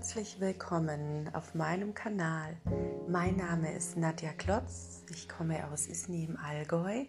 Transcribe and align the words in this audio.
herzlich 0.00 0.40
willkommen 0.40 1.28
auf 1.34 1.54
meinem 1.54 1.92
Kanal. 1.92 2.56
Mein 3.06 3.36
Name 3.36 3.70
ist 3.74 3.98
Nadja 3.98 4.32
Klotz, 4.32 5.04
ich 5.10 5.28
komme 5.28 5.70
aus 5.70 5.88
Isny 5.88 6.24
im 6.24 6.38
Allgäu 6.38 7.04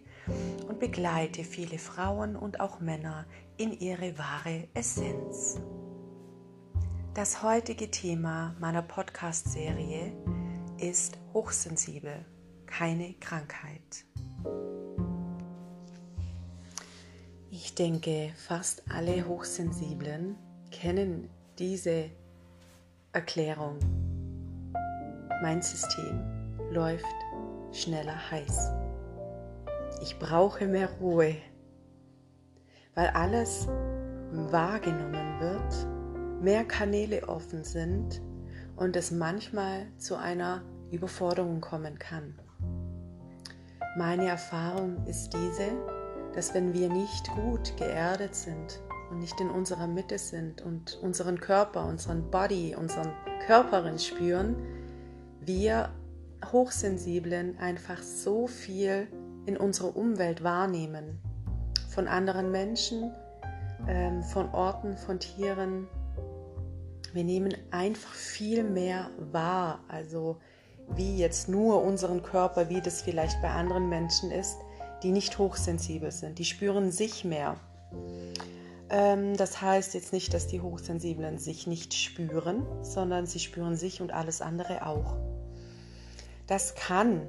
und 0.68 0.78
begleite 0.78 1.46
viele 1.46 1.78
Frauen 1.78 2.36
und 2.36 2.60
auch 2.60 2.82
Männer 2.82 3.26
in 3.56 3.72
ihre 3.72 4.18
wahre 4.18 4.68
Essenz. 4.74 5.58
Das 7.14 7.42
heutige 7.42 7.90
Thema 7.90 8.58
meiner 8.60 8.82
Podcast-Serie 8.82 10.12
ist 10.78 11.18
hochsensibel, 11.32 12.26
keine 12.66 13.14
Krankheit. 13.22 14.04
Ich 17.52 17.74
denke, 17.74 18.34
fast 18.36 18.84
alle 18.92 19.26
Hochsensiblen 19.26 20.36
kennen 20.72 21.30
diese 21.58 22.10
Erklärung. 23.14 23.78
Mein 25.42 25.62
System 25.62 26.22
läuft 26.72 27.06
schneller 27.74 28.32
heiß. 28.32 28.72
Ich 30.02 30.18
brauche 30.18 30.66
mehr 30.66 30.90
Ruhe, 31.02 31.36
weil 32.96 33.08
alles 33.08 33.68
wahrgenommen 34.32 35.42
wird, 35.42 36.42
mehr 36.42 36.64
Kanäle 36.64 37.28
offen 37.28 37.66
sind 37.66 38.22
und 38.78 38.96
es 38.96 39.12
manchmal 39.12 39.88
zu 39.98 40.16
einer 40.16 40.64
Überforderung 40.90 41.60
kommen 41.60 42.00
kann. 42.00 42.40
Meine 43.98 44.30
Erfahrung 44.30 45.06
ist 45.06 45.34
diese, 45.34 45.74
dass 46.34 46.54
wenn 46.54 46.74
wir 46.74 46.88
nicht 46.88 47.30
gut 47.36 47.76
geerdet 47.76 48.36
sind, 48.36 48.80
und 49.12 49.20
nicht 49.20 49.40
in 49.42 49.50
unserer 49.50 49.88
Mitte 49.88 50.18
sind 50.18 50.62
und 50.62 50.98
unseren 51.02 51.40
Körper, 51.40 51.86
unseren 51.86 52.32
Body, 52.32 52.76
unseren 52.76 53.12
Körperin 53.46 54.00
spüren, 54.00 54.56
wir 55.42 55.90
Hochsensiblen 56.52 57.58
einfach 57.60 58.02
so 58.02 58.48
viel 58.48 59.08
in 59.46 59.58
unserer 59.58 59.96
Umwelt 59.96 60.44
wahrnehmen. 60.44 61.20
Von 61.90 62.08
anderen 62.08 62.52
Menschen, 62.52 63.12
ähm, 63.88 64.24
von 64.24 64.50
Orten, 64.54 64.98
von 64.98 65.20
Tieren. 65.20 65.88
Wir 67.14 67.24
nehmen 67.24 67.54
einfach 67.72 68.14
viel 68.14 68.64
mehr 68.64 69.10
wahr. 69.32 69.84
Also 69.88 70.38
wie 70.96 71.18
jetzt 71.18 71.50
nur 71.50 71.84
unseren 71.84 72.24
Körper, 72.24 72.70
wie 72.70 72.82
das 72.82 73.02
vielleicht 73.02 73.42
bei 73.42 73.50
anderen 73.50 73.90
Menschen 73.90 74.32
ist, 74.32 74.58
die 75.04 75.12
nicht 75.12 75.38
hochsensibel 75.38 76.12
sind. 76.12 76.40
Die 76.40 76.46
spüren 76.46 76.92
sich 76.92 77.26
mehr. 77.26 77.58
Ähm, 78.92 79.38
das 79.38 79.62
heißt 79.62 79.94
jetzt 79.94 80.12
nicht, 80.12 80.34
dass 80.34 80.48
die 80.48 80.60
Hochsensiblen 80.60 81.38
sich 81.38 81.66
nicht 81.66 81.94
spüren, 81.94 82.66
sondern 82.84 83.26
sie 83.26 83.40
spüren 83.40 83.78
sich 83.78 84.02
und 84.02 84.12
alles 84.12 84.42
andere 84.42 84.86
auch. 84.86 85.16
Das 86.46 86.76
kann, 86.76 87.28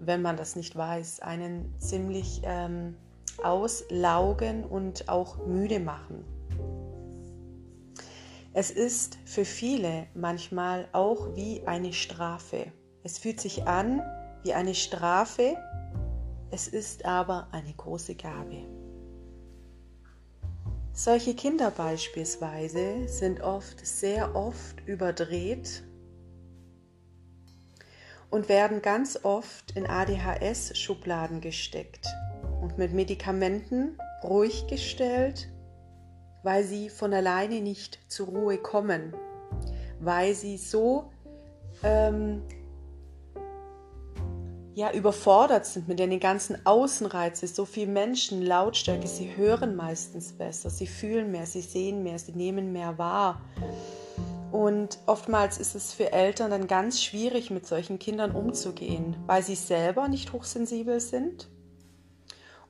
wenn 0.00 0.22
man 0.22 0.38
das 0.38 0.56
nicht 0.56 0.74
weiß, 0.74 1.20
einen 1.20 1.74
ziemlich 1.78 2.40
ähm, 2.44 2.96
auslaugen 3.42 4.64
und 4.64 5.08
auch 5.10 5.46
müde 5.46 5.78
machen. 5.78 6.24
Es 8.54 8.70
ist 8.70 9.18
für 9.26 9.44
viele 9.44 10.06
manchmal 10.14 10.88
auch 10.92 11.34
wie 11.34 11.66
eine 11.66 11.92
Strafe. 11.92 12.72
Es 13.02 13.18
fühlt 13.18 13.40
sich 13.40 13.66
an 13.66 14.00
wie 14.42 14.54
eine 14.54 14.74
Strafe, 14.74 15.56
es 16.50 16.68
ist 16.68 17.04
aber 17.04 17.48
eine 17.50 17.74
große 17.74 18.14
Gabe. 18.14 18.73
Solche 20.96 21.34
Kinder 21.34 21.72
beispielsweise 21.72 23.08
sind 23.08 23.40
oft 23.40 23.84
sehr 23.84 24.36
oft 24.36 24.80
überdreht 24.86 25.82
und 28.30 28.48
werden 28.48 28.80
ganz 28.80 29.18
oft 29.24 29.76
in 29.76 29.86
ADHS-Schubladen 29.86 31.40
gesteckt 31.40 32.06
und 32.62 32.78
mit 32.78 32.92
Medikamenten 32.92 33.98
ruhig 34.22 34.68
gestellt, 34.68 35.48
weil 36.44 36.62
sie 36.62 36.88
von 36.88 37.12
alleine 37.12 37.60
nicht 37.60 37.98
zur 38.06 38.28
Ruhe 38.28 38.58
kommen, 38.58 39.16
weil 39.98 40.32
sie 40.36 40.56
so 40.56 41.10
ähm, 41.82 42.42
ja 44.74 44.92
überfordert 44.92 45.66
sind 45.66 45.88
mit 45.88 45.98
den 45.98 46.18
ganzen 46.18 46.66
Außenreizen, 46.66 47.48
so 47.48 47.64
viel 47.64 47.86
Menschen, 47.86 48.42
Lautstärke, 48.42 49.06
sie 49.06 49.36
hören 49.36 49.76
meistens 49.76 50.32
besser, 50.32 50.68
sie 50.70 50.86
fühlen 50.86 51.30
mehr, 51.30 51.46
sie 51.46 51.60
sehen 51.60 52.02
mehr, 52.02 52.18
sie 52.18 52.32
nehmen 52.32 52.72
mehr 52.72 52.98
wahr. 52.98 53.40
Und 54.50 54.98
oftmals 55.06 55.58
ist 55.58 55.74
es 55.74 55.92
für 55.92 56.12
Eltern 56.12 56.50
dann 56.50 56.66
ganz 56.66 57.02
schwierig, 57.02 57.50
mit 57.50 57.66
solchen 57.66 57.98
Kindern 57.98 58.32
umzugehen, 58.32 59.16
weil 59.26 59.42
sie 59.42 59.56
selber 59.56 60.08
nicht 60.08 60.32
hochsensibel 60.32 61.00
sind 61.00 61.48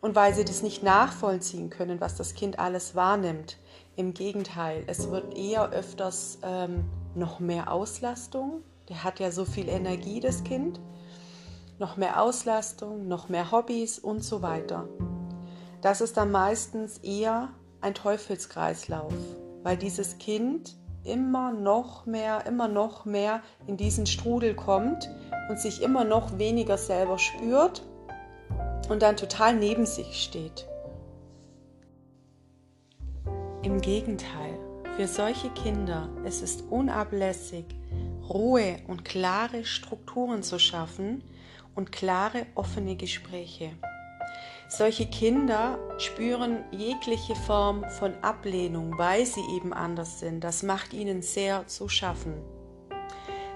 und 0.00 0.15
weil 0.15 0.34
sie 0.34 0.44
das 0.44 0.62
nicht 0.62 0.82
nachvollziehen 0.82 1.71
können, 1.71 2.00
was 2.00 2.16
das 2.16 2.34
Kind 2.34 2.59
alles 2.59 2.94
wahrnimmt. 2.94 3.59
Im 3.97 4.12
Gegenteil, 4.12 4.84
es 4.86 5.10
wird 5.10 5.36
eher 5.36 5.71
öfters 5.71 6.38
ähm, 6.42 6.84
noch 7.15 7.38
mehr 7.38 7.71
Auslastung. 7.71 8.62
Der 8.88 9.04
hat 9.04 9.21
ja 9.21 9.31
so 9.31 9.44
viel 9.44 9.69
Energie, 9.69 10.21
das 10.21 10.42
Kind 10.42 10.81
noch 11.78 11.96
mehr 11.96 12.22
Auslastung, 12.22 13.08
noch 13.08 13.28
mehr 13.28 13.50
Hobbys 13.50 13.98
und 13.98 14.22
so 14.22 14.42
weiter. 14.42 14.88
Das 15.82 16.00
ist 16.00 16.16
dann 16.16 16.30
meistens 16.30 16.98
eher 16.98 17.50
ein 17.80 17.94
Teufelskreislauf, 17.94 19.12
weil 19.62 19.76
dieses 19.76 20.18
Kind 20.18 20.76
immer 21.04 21.52
noch 21.52 22.06
mehr, 22.06 22.46
immer 22.46 22.68
noch 22.68 23.04
mehr 23.04 23.42
in 23.66 23.76
diesen 23.76 24.06
Strudel 24.06 24.54
kommt 24.54 25.10
und 25.50 25.58
sich 25.58 25.82
immer 25.82 26.04
noch 26.04 26.38
weniger 26.38 26.78
selber 26.78 27.18
spürt 27.18 27.82
und 28.88 29.02
dann 29.02 29.16
total 29.16 29.54
neben 29.54 29.86
sich 29.86 30.22
steht. 30.22 30.66
Im 33.62 33.80
Gegenteil, 33.80 34.58
für 34.96 35.06
solche 35.06 35.50
Kinder 35.50 36.08
ist 36.24 36.42
es 36.42 36.62
unablässig, 36.62 37.64
Ruhe 38.28 38.76
und 38.86 39.04
klare 39.04 39.64
Strukturen 39.64 40.42
zu 40.42 40.58
schaffen, 40.58 41.22
und 41.74 41.92
klare, 41.92 42.46
offene 42.54 42.96
Gespräche. 42.96 43.70
Solche 44.68 45.06
Kinder 45.06 45.78
spüren 45.98 46.64
jegliche 46.70 47.36
Form 47.36 47.84
von 47.90 48.14
Ablehnung, 48.22 48.98
weil 48.98 49.26
sie 49.26 49.44
eben 49.56 49.72
anders 49.72 50.20
sind. 50.20 50.42
Das 50.42 50.62
macht 50.62 50.92
ihnen 50.92 51.22
sehr 51.22 51.66
zu 51.66 51.88
schaffen. 51.88 52.34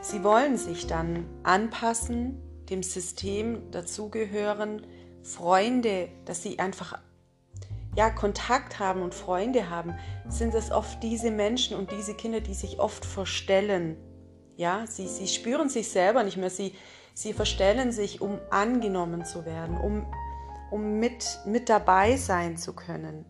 Sie 0.01 0.23
wollen 0.23 0.57
sich 0.57 0.87
dann 0.87 1.27
anpassen, 1.43 2.41
dem 2.71 2.83
System 2.83 3.71
dazugehören, 3.71 4.87
Freunde, 5.23 6.09
dass 6.25 6.43
sie 6.43 6.59
einfach 6.59 6.99
ja, 7.97 8.11
Kontakt 8.11 8.79
haben 8.79 9.03
und 9.03 9.13
Freunde 9.13 9.71
haben, 9.71 9.95
sind 10.29 10.55
es 10.55 10.71
oft 10.71 11.03
diese 11.03 11.33
Menschen 11.33 11.77
und 11.77 11.91
diese 11.91 12.15
Kinder, 12.15 12.41
die 12.41 12.55
sich 12.55 12.79
oft 12.79 13.05
verstellen. 13.05 13.97
Ja, 14.59 14.85
sie, 14.87 15.07
sie 15.09 15.29
spüren 15.29 15.71
sich 15.71 15.89
selber 15.89 16.23
nicht 16.25 16.37
mehr. 16.37 16.51
Sie, 16.51 16.75
Sie 17.19 17.33
verstellen 17.33 17.91
sich, 17.91 18.21
um 18.21 18.39
angenommen 18.49 19.25
zu 19.25 19.45
werden, 19.45 19.77
um, 19.77 20.07
um 20.71 21.01
mit, 21.01 21.41
mit 21.47 21.69
dabei 21.69 22.17
sein 22.17 22.57
zu 22.57 22.73
können. 22.73 23.25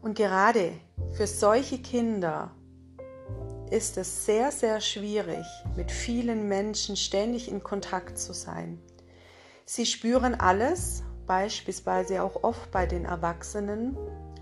Und 0.00 0.16
gerade 0.16 0.70
für 1.10 1.26
solche 1.26 1.78
Kinder 1.78 2.52
ist 3.72 3.98
es 3.98 4.24
sehr, 4.24 4.52
sehr 4.52 4.80
schwierig, 4.80 5.44
mit 5.74 5.90
vielen 5.90 6.46
Menschen 6.48 6.94
ständig 6.94 7.50
in 7.50 7.64
Kontakt 7.64 8.18
zu 8.18 8.32
sein. 8.32 8.80
Sie 9.64 9.84
spüren 9.84 10.36
alles, 10.36 11.02
beispielsweise 11.26 12.22
auch 12.22 12.44
oft 12.44 12.70
bei 12.70 12.86
den 12.86 13.04
Erwachsenen, 13.04 13.96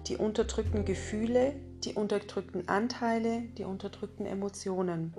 die 0.06 0.18
unterdrückten 0.18 0.84
Gefühle, 0.84 1.54
die 1.84 1.94
unterdrückten 1.94 2.68
Anteile, 2.68 3.42
die 3.56 3.64
unterdrückten 3.64 4.26
Emotionen. 4.26 5.14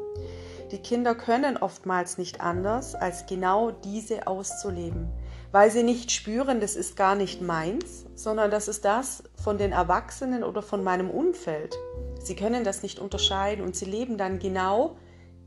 Die 0.72 0.78
Kinder 0.78 1.16
können 1.16 1.58
oftmals 1.58 2.18
nicht 2.18 2.42
anders, 2.42 2.96
als 2.96 3.26
genau 3.26 3.72
diese 3.72 4.28
auszuleben, 4.28 5.10
weil 5.52 5.70
sie 5.70 5.84
nicht 5.84 6.12
spüren, 6.12 6.62
das 6.62 6.76
ist 6.76 6.96
gar 6.96 7.16
nicht 7.16 7.42
meins, 7.42 8.06
sondern 8.16 8.52
das 8.52 8.68
ist 8.68 8.86
das 8.86 9.24
von 9.36 9.58
den 9.58 9.72
Erwachsenen 9.72 10.44
oder 10.44 10.62
von 10.62 10.84
meinem 10.84 11.10
Umfeld. 11.10 11.76
Sie 12.22 12.36
können 12.36 12.64
das 12.64 12.84
nicht 12.84 13.00
unterscheiden 13.00 13.66
und 13.66 13.76
sie 13.76 13.86
leben 13.86 14.18
dann 14.18 14.40
genau 14.40 14.98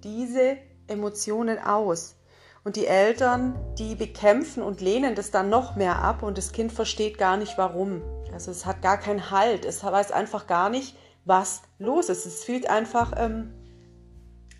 diese 0.02 0.58
Emotionen 0.86 1.58
aus. 1.58 2.16
Und 2.64 2.76
die 2.76 2.86
Eltern, 2.86 3.54
die 3.78 3.94
bekämpfen 3.94 4.62
und 4.62 4.80
lehnen 4.80 5.14
das 5.14 5.30
dann 5.30 5.50
noch 5.50 5.76
mehr 5.76 5.98
ab 6.02 6.22
und 6.22 6.38
das 6.38 6.52
Kind 6.52 6.72
versteht 6.72 7.18
gar 7.18 7.36
nicht 7.36 7.58
warum. 7.58 8.02
Also 8.32 8.50
es 8.50 8.66
hat 8.66 8.82
gar 8.82 8.98
keinen 8.98 9.30
Halt, 9.30 9.64
es 9.64 9.84
weiß 9.84 10.12
einfach 10.12 10.46
gar 10.46 10.68
nicht, 10.68 10.96
was 11.24 11.62
los 11.78 12.08
ist. 12.08 12.26
Es 12.26 12.44
fühlt 12.44 12.68
einfach 12.68 13.12
ähm, 13.16 13.52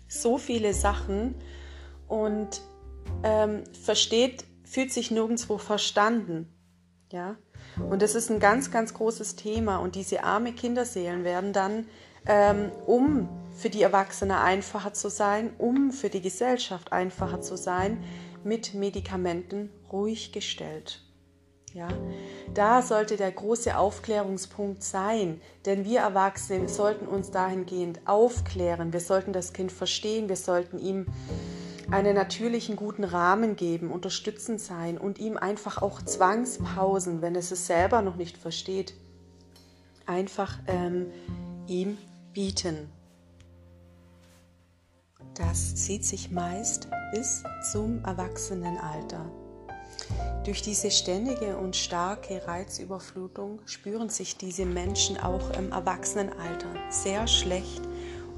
so 0.07 0.37
viele 0.37 0.73
Sachen 0.73 1.35
und 2.07 2.61
ähm, 3.23 3.63
versteht, 3.73 4.45
fühlt 4.63 4.91
sich 4.91 5.11
nirgendwo 5.11 5.57
verstanden. 5.57 6.51
Ja? 7.11 7.37
Und 7.89 8.01
das 8.01 8.15
ist 8.15 8.29
ein 8.29 8.39
ganz, 8.39 8.71
ganz 8.71 8.93
großes 8.93 9.35
Thema. 9.35 9.77
Und 9.77 9.95
diese 9.95 10.23
arme 10.23 10.53
Kinderseelen 10.53 11.23
werden 11.23 11.53
dann 11.53 11.87
ähm, 12.27 12.71
um 12.85 13.29
für 13.55 13.69
die 13.69 13.83
Erwachsene 13.83 14.41
einfacher 14.41 14.93
zu 14.93 15.09
sein, 15.09 15.53
um 15.57 15.91
für 15.91 16.09
die 16.09 16.21
Gesellschaft 16.21 16.91
einfacher 16.91 17.41
zu 17.41 17.55
sein, 17.55 18.03
mit 18.43 18.73
Medikamenten 18.73 19.69
ruhig 19.91 20.31
gestellt. 20.31 21.04
Ja, 21.75 21.89
da 22.53 22.81
sollte 22.81 23.17
der 23.17 23.33
große 23.33 23.77
Aufklärungspunkt 23.77 24.81
sein, 24.81 25.41
denn 25.65 25.83
wir 25.83 25.99
Erwachsene 25.99 26.69
sollten 26.69 27.05
uns 27.05 27.31
dahingehend 27.31 27.99
aufklären, 28.05 28.93
wir 28.93 29.01
sollten 29.01 29.33
das 29.33 29.51
Kind 29.51 29.73
verstehen, 29.73 30.29
wir 30.29 30.37
sollten 30.37 30.79
ihm 30.79 31.05
einen 31.91 32.15
natürlichen 32.15 32.77
guten 32.77 33.03
Rahmen 33.03 33.57
geben, 33.57 33.91
unterstützend 33.91 34.61
sein 34.61 34.97
und 34.97 35.19
ihm 35.19 35.35
einfach 35.35 35.81
auch 35.81 36.01
Zwangspausen, 36.01 37.21
wenn 37.21 37.35
es 37.35 37.51
es 37.51 37.67
selber 37.67 38.01
noch 38.01 38.15
nicht 38.15 38.37
versteht, 38.37 38.93
einfach 40.05 40.59
ähm, 40.67 41.07
ihm 41.67 41.97
bieten. 42.31 42.89
Das 45.33 45.75
zieht 45.75 46.05
sich 46.05 46.31
meist 46.31 46.87
bis 47.11 47.43
zum 47.73 48.01
Erwachsenenalter. 48.05 49.29
Durch 50.45 50.61
diese 50.61 50.91
ständige 50.91 51.57
und 51.57 51.75
starke 51.75 52.47
Reizüberflutung 52.47 53.61
spüren 53.65 54.09
sich 54.09 54.37
diese 54.37 54.67
Menschen 54.67 55.17
auch 55.17 55.49
im 55.57 55.71
Erwachsenenalter 55.71 56.69
sehr 56.91 57.25
schlecht 57.25 57.81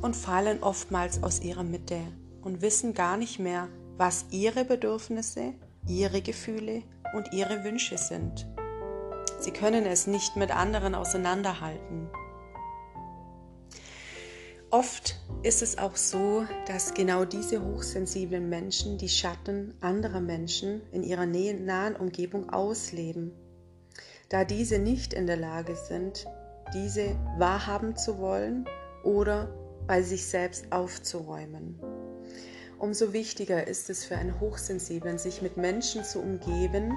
und 0.01 0.15
fallen 0.15 0.63
oftmals 0.63 1.21
aus 1.21 1.41
ihrer 1.41 1.63
Mitte 1.63 1.99
und 2.41 2.61
wissen 2.61 2.93
gar 2.93 3.17
nicht 3.17 3.39
mehr, 3.39 3.67
was 3.97 4.25
ihre 4.31 4.63
Bedürfnisse, 4.63 5.53
ihre 5.85 6.21
Gefühle 6.21 6.81
und 7.13 7.33
ihre 7.33 7.65
Wünsche 7.65 7.97
sind. 7.97 8.47
Sie 9.39 9.51
können 9.51 9.85
es 9.85 10.07
nicht 10.07 10.37
mit 10.37 10.55
anderen 10.55 10.95
auseinanderhalten. 10.95 12.09
Oft 14.69 15.15
ist 15.43 15.61
es 15.61 15.77
auch 15.77 15.95
so, 15.95 16.45
dass 16.67 16.93
genau 16.93 17.23
diese 17.23 17.63
hochsensiblen 17.63 18.49
Menschen 18.49 18.97
die 18.97 19.07
Schatten 19.07 19.73
anderer 19.79 20.19
Menschen 20.19 20.81
in 20.91 21.03
ihrer 21.03 21.25
nahen 21.25 21.95
Umgebung 21.95 22.49
ausleben, 22.49 23.31
da 24.27 24.43
diese 24.43 24.77
nicht 24.77 25.13
in 25.13 25.25
der 25.25 25.37
Lage 25.37 25.77
sind, 25.77 26.27
diese 26.73 27.15
wahrhaben 27.37 27.95
zu 27.95 28.17
wollen 28.17 28.67
oder 29.05 29.55
bei 29.87 30.01
sich 30.01 30.27
selbst 30.27 30.69
aufzuräumen. 30.73 31.79
Umso 32.77 33.13
wichtiger 33.13 33.67
ist 33.67 33.89
es 33.89 34.03
für 34.03 34.17
einen 34.17 34.37
Hochsensiblen, 34.41 35.17
sich 35.17 35.41
mit 35.41 35.55
Menschen 35.55 36.03
zu 36.03 36.19
umgeben, 36.19 36.93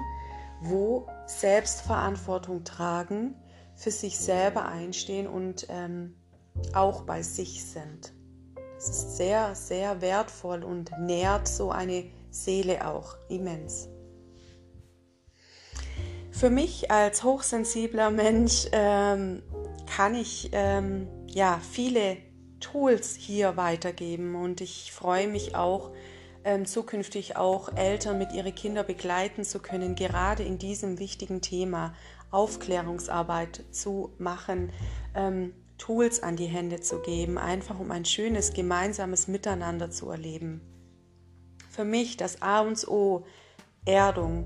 wo 0.61 1.07
Selbstverantwortung 1.25 2.65
tragen, 2.65 3.35
für 3.75 3.91
sich 3.91 4.19
selber 4.19 4.65
einstehen 4.65 5.25
und 5.25 5.67
ähm, 5.69 6.15
auch 6.73 7.03
bei 7.03 7.21
sich 7.21 7.63
sind. 7.65 8.13
Das 8.75 8.89
ist 8.89 9.17
sehr, 9.17 9.53
sehr 9.55 10.01
wertvoll 10.01 10.63
und 10.63 10.91
nährt 10.99 11.47
so 11.47 11.71
eine 11.71 12.05
Seele 12.31 12.87
auch 12.87 13.15
immens. 13.29 13.89
Für 16.31 16.49
mich 16.49 16.89
als 16.89 17.23
hochsensibler 17.23 18.09
Mensch 18.09 18.67
ähm, 18.71 19.43
kann 19.85 20.15
ich 20.15 20.49
ähm, 20.53 21.07
ja 21.27 21.59
viele 21.71 22.17
Tools 22.59 23.15
hier 23.15 23.57
weitergeben 23.57 24.35
und 24.35 24.61
ich 24.61 24.91
freue 24.91 25.27
mich 25.27 25.55
auch 25.55 25.91
ähm, 26.43 26.65
zukünftig 26.65 27.37
auch 27.37 27.75
Eltern 27.75 28.17
mit 28.17 28.31
ihren 28.31 28.55
Kindern 28.55 28.87
begleiten 28.87 29.43
zu 29.43 29.59
können, 29.59 29.95
gerade 29.95 30.43
in 30.43 30.57
diesem 30.57 30.97
wichtigen 30.97 31.41
Thema 31.41 31.93
Aufklärungsarbeit 32.31 33.63
zu 33.71 34.13
machen, 34.17 34.71
ähm, 35.13 35.53
Tools 35.81 36.21
an 36.21 36.35
die 36.35 36.45
Hände 36.45 36.79
zu 36.79 36.99
geben, 36.99 37.39
einfach 37.39 37.79
um 37.79 37.89
ein 37.89 38.05
schönes 38.05 38.53
gemeinsames 38.53 39.27
Miteinander 39.27 39.89
zu 39.89 40.11
erleben. 40.11 40.61
Für 41.71 41.85
mich 41.85 42.17
das 42.17 42.43
A 42.43 42.61
und 42.61 42.87
O, 42.87 43.25
Erdung, 43.85 44.45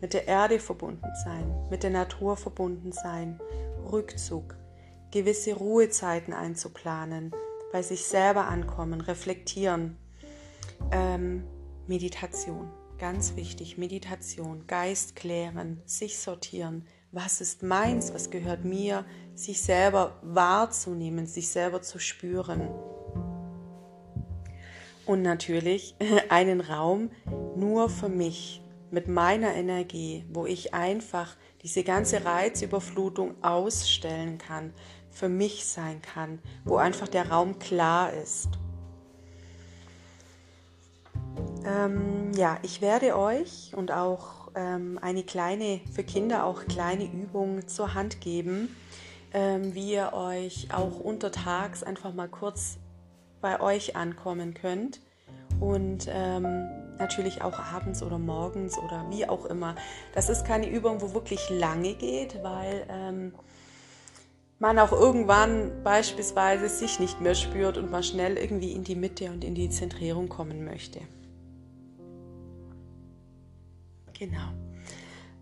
mit 0.00 0.14
der 0.14 0.26
Erde 0.26 0.58
verbunden 0.58 1.12
sein, 1.22 1.68
mit 1.68 1.82
der 1.82 1.90
Natur 1.90 2.38
verbunden 2.38 2.92
sein, 2.92 3.38
Rückzug, 3.92 4.56
gewisse 5.10 5.52
Ruhezeiten 5.52 6.32
einzuplanen, 6.32 7.32
bei 7.70 7.82
sich 7.82 8.06
selber 8.06 8.48
ankommen, 8.48 9.02
reflektieren, 9.02 9.98
ähm, 10.92 11.44
Meditation, 11.86 12.70
ganz 12.96 13.36
wichtig, 13.36 13.76
Meditation, 13.76 14.66
Geist 14.66 15.14
klären, 15.14 15.82
sich 15.84 16.18
sortieren, 16.18 16.86
was 17.12 17.42
ist 17.42 17.62
meins, 17.62 18.14
was 18.14 18.30
gehört 18.30 18.64
mir, 18.64 19.04
sich 19.34 19.62
selber 19.62 20.12
wahrzunehmen, 20.22 21.26
sich 21.26 21.48
selber 21.48 21.82
zu 21.82 21.98
spüren. 21.98 22.68
Und 25.06 25.22
natürlich 25.22 25.96
einen 26.28 26.60
Raum 26.60 27.10
nur 27.56 27.88
für 27.88 28.08
mich, 28.08 28.60
mit 28.90 29.08
meiner 29.08 29.52
Energie, 29.54 30.24
wo 30.32 30.46
ich 30.46 30.72
einfach 30.72 31.36
diese 31.62 31.82
ganze 31.82 32.24
Reizüberflutung 32.24 33.34
ausstellen 33.42 34.38
kann, 34.38 34.72
für 35.10 35.28
mich 35.28 35.66
sein 35.66 36.00
kann, 36.00 36.38
wo 36.64 36.76
einfach 36.76 37.08
der 37.08 37.30
Raum 37.30 37.58
klar 37.58 38.12
ist. 38.12 38.50
Ähm, 41.64 42.32
ja, 42.36 42.58
ich 42.62 42.80
werde 42.80 43.16
euch 43.16 43.72
und 43.74 43.90
auch 43.90 44.50
ähm, 44.54 44.98
eine 45.02 45.24
kleine, 45.24 45.80
für 45.92 46.04
Kinder 46.04 46.44
auch 46.44 46.64
kleine 46.66 47.04
Übung 47.04 47.66
zur 47.66 47.94
Hand 47.94 48.20
geben, 48.20 48.74
ähm, 49.34 49.74
wie 49.74 49.92
ihr 49.92 50.12
euch 50.14 50.68
auch 50.72 51.00
untertags 51.00 51.82
einfach 51.82 52.14
mal 52.14 52.28
kurz 52.28 52.78
bei 53.40 53.60
euch 53.60 53.94
ankommen 53.96 54.54
könnt 54.54 55.00
und 55.60 56.06
ähm, 56.08 56.66
natürlich 56.98 57.42
auch 57.42 57.58
abends 57.58 58.02
oder 58.02 58.18
morgens 58.18 58.78
oder 58.78 59.04
wie 59.10 59.26
auch 59.26 59.44
immer. 59.44 59.74
Das 60.14 60.28
ist 60.28 60.46
keine 60.46 60.68
Übung, 60.68 61.02
wo 61.02 61.12
wirklich 61.14 61.50
lange 61.50 61.94
geht, 61.94 62.42
weil 62.42 62.86
ähm, 62.88 63.34
man 64.58 64.78
auch 64.78 64.92
irgendwann 64.92 65.82
beispielsweise 65.82 66.68
sich 66.68 67.00
nicht 67.00 67.20
mehr 67.20 67.34
spürt 67.34 67.76
und 67.76 67.90
mal 67.90 68.02
schnell 68.02 68.36
irgendwie 68.36 68.72
in 68.72 68.84
die 68.84 68.96
Mitte 68.96 69.30
und 69.30 69.44
in 69.44 69.54
die 69.54 69.68
Zentrierung 69.68 70.28
kommen 70.28 70.64
möchte. 70.64 71.00
Genau. 74.18 74.52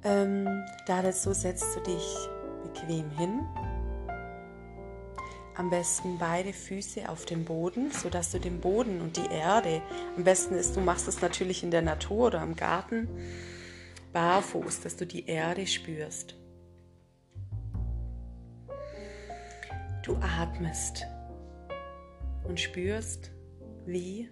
Ähm, 0.03 0.65
dazu 0.87 1.33
setzt 1.33 1.77
du 1.77 1.81
dich 1.81 2.29
bequem 2.65 3.11
hin. 3.11 3.41
Am 5.55 5.71
besten 5.71 6.19
beide 6.19 6.53
Füße 6.53 7.09
auf 7.09 7.27
dem 7.27 7.45
Boden, 7.45 7.91
sodass 7.91 8.33
du 8.33 8.39
den 8.39 8.61
Boden 8.61 9.01
und 9.01 9.17
die 9.17 9.31
Erde, 9.31 9.83
am 10.17 10.25
besten 10.25 10.55
ist, 10.55 10.77
du 10.77 10.81
machst 10.81 11.09
es 11.09 11.21
natürlich 11.21 11.63
in 11.63 11.71
der 11.71 11.83
Natur 11.83 12.29
oder 12.29 12.43
im 12.43 12.57
Garten, 12.57 13.09
barfuß, 14.13 14.81
dass 14.81 14.97
du 14.97 15.07
die 15.07 15.27
Erde 15.27 15.67
spürst. 15.67 16.37
Du 20.03 20.17
atmest 20.17 21.05
und 22.45 22.59
spürst, 22.59 23.31
wie 23.87 24.31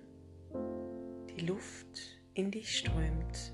die 1.36 1.46
Luft 1.46 2.00
in 2.34 2.50
dich 2.50 2.78
strömt 2.78 3.52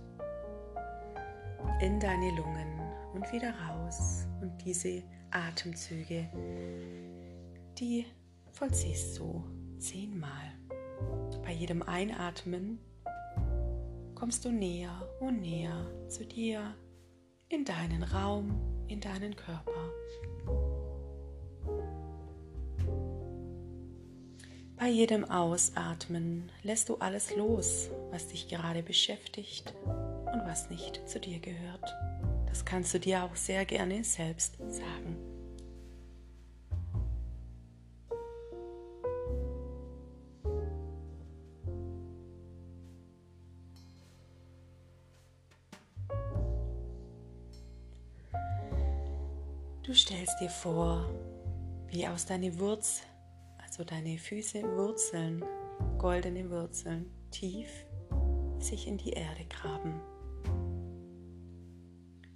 in 1.81 2.01
deine 2.01 2.31
Lungen 2.31 2.81
und 3.13 3.31
wieder 3.33 3.53
raus. 3.69 4.27
Und 4.41 4.53
diese 4.65 5.03
Atemzüge, 5.31 6.29
die 7.79 8.07
vollziehst 8.53 9.19
du 9.19 9.45
zehnmal. 9.79 10.53
Bei 11.43 11.53
jedem 11.53 11.83
Einatmen 11.83 12.79
kommst 14.15 14.45
du 14.45 14.51
näher 14.51 15.07
und 15.21 15.41
näher 15.41 15.87
zu 16.09 16.25
dir, 16.25 16.75
in 17.49 17.65
deinen 17.65 18.03
Raum, 18.03 18.61
in 18.89 19.01
deinen 19.01 19.37
Körper. 19.37 19.93
Bei 24.77 24.89
jedem 24.89 25.25
Ausatmen 25.25 26.51
lässt 26.63 26.89
du 26.89 26.97
alles 26.97 27.35
los, 27.37 27.89
was 28.11 28.29
dich 28.29 28.49
gerade 28.49 28.83
beschäftigt 28.83 29.75
und 29.85 30.43
was 30.45 30.71
nicht 30.71 31.09
zu 31.09 31.21
dir 31.21 31.39
gehört. 31.39 31.95
Das 32.49 32.65
kannst 32.65 32.93
du 32.95 33.01
dir 33.01 33.25
auch 33.25 33.37
sehr 33.37 33.65
gerne 33.65 34.03
selbst 34.05 34.57
sagen. 34.69 35.36
Stellst 49.97 50.41
dir 50.41 50.51
vor, 50.51 51.09
wie 51.89 52.07
aus 52.07 52.27
deiner 52.27 52.59
Wurz, 52.59 53.03
also 53.63 53.85
deine 53.85 54.19
Füße 54.19 54.63
Wurzeln, 54.63 55.45
goldene 55.99 56.51
Wurzeln, 56.51 57.11
tief 57.31 57.69
sich 58.59 58.87
in 58.87 58.99
die 58.99 59.13
Erde 59.13 59.45
graben 59.49 60.01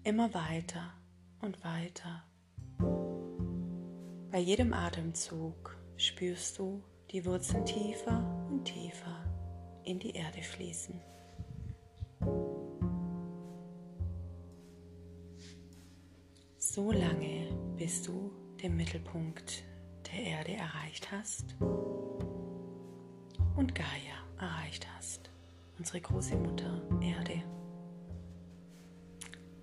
immer 0.04 0.32
weiter 0.34 0.92
und 1.40 1.62
weiter. 1.64 2.24
Bei 4.30 4.38
jedem 4.38 4.72
Atemzug 4.72 5.76
spürst 5.96 6.58
du 6.58 6.82
die 7.10 7.24
Wurzeln 7.24 7.64
tiefer 7.64 8.46
und 8.48 8.64
tiefer 8.64 9.24
in 9.84 9.98
die 9.98 10.12
Erde 10.12 10.42
fließen. 10.42 11.00
So 16.58 16.92
lange, 16.92 17.39
bis 17.80 18.02
du 18.02 18.30
den 18.62 18.76
Mittelpunkt 18.76 19.64
der 20.12 20.22
Erde 20.22 20.52
erreicht 20.52 21.10
hast 21.10 21.56
und 23.56 23.74
Gaia 23.74 24.18
erreicht 24.38 24.86
hast, 24.94 25.30
unsere 25.78 26.02
große 26.02 26.36
Mutter 26.36 26.82
Erde. 27.00 27.42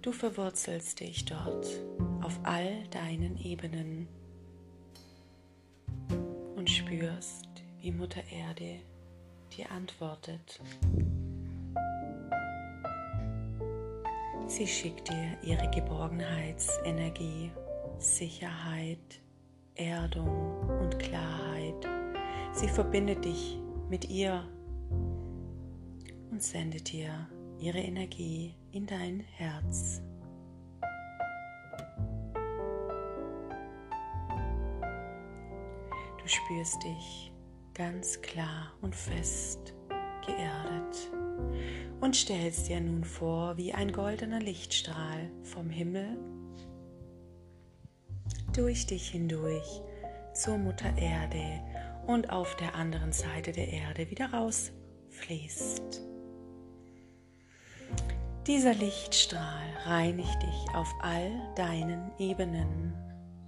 Du 0.02 0.12
verwurzelst 0.12 1.00
dich 1.00 1.26
dort 1.26 1.68
auf 2.24 2.40
all 2.42 2.88
deinen 2.88 3.38
Ebenen 3.38 4.08
und 6.56 6.72
spürst, 6.72 7.46
wie 7.82 7.92
Mutter 7.92 8.24
Erde 8.32 8.80
dir 9.56 9.70
antwortet. 9.70 10.60
Sie 14.48 14.66
schickt 14.66 15.08
dir 15.08 15.38
ihre 15.44 15.70
Geborgenheitsenergie, 15.70 17.52
Sicherheit, 18.00 19.22
Erdung 19.76 20.70
und 20.82 21.00
Klarheit. 21.00 21.88
Sie 22.54 22.68
verbindet 22.68 23.26
dich 23.26 23.60
mit 23.90 24.10
ihr 24.10 24.44
und 26.32 26.42
sendet 26.42 26.92
dir 26.92 27.28
ihre 27.60 27.80
Energie 27.80 28.56
in 28.72 28.86
dein 28.86 29.20
Herz. 29.20 30.02
Du 36.22 36.28
spürst 36.28 36.84
dich 36.84 37.32
ganz 37.74 38.22
klar 38.22 38.74
und 38.82 38.96
fest 38.96 39.74
geerdet 40.26 41.12
und 42.02 42.16
stellst 42.16 42.68
dir 42.68 42.82
nun 42.82 43.04
vor, 43.04 43.58
wie 43.58 43.74
ein 43.74 43.92
goldener 43.92 44.40
Lichtstrahl 44.40 45.32
vom 45.44 45.70
Himmel 45.70 46.18
durch 48.58 48.88
dich 48.88 49.10
hindurch 49.10 49.82
zur 50.34 50.58
Mutter 50.58 50.98
Erde 50.98 51.62
und 52.08 52.32
auf 52.32 52.56
der 52.56 52.74
anderen 52.74 53.14
Seite 53.14 53.52
der 53.52 53.68
Erde 53.68 54.10
wieder 54.10 54.34
rausfließt. 54.34 56.02
Dieser 58.48 58.74
Lichtstrahl 58.74 59.68
reinigt 59.86 60.42
dich 60.42 60.76
auf 60.76 60.92
all 61.02 61.32
deinen 61.56 62.12
Ebenen. 62.18 62.94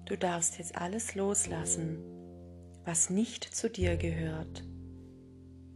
Du 0.06 0.16
darfst 0.16 0.60
jetzt 0.60 0.76
alles 0.76 1.16
loslassen, 1.16 1.98
was 2.86 3.10
nicht 3.10 3.44
zu 3.44 3.70
dir 3.70 3.98
gehört, 3.98 4.64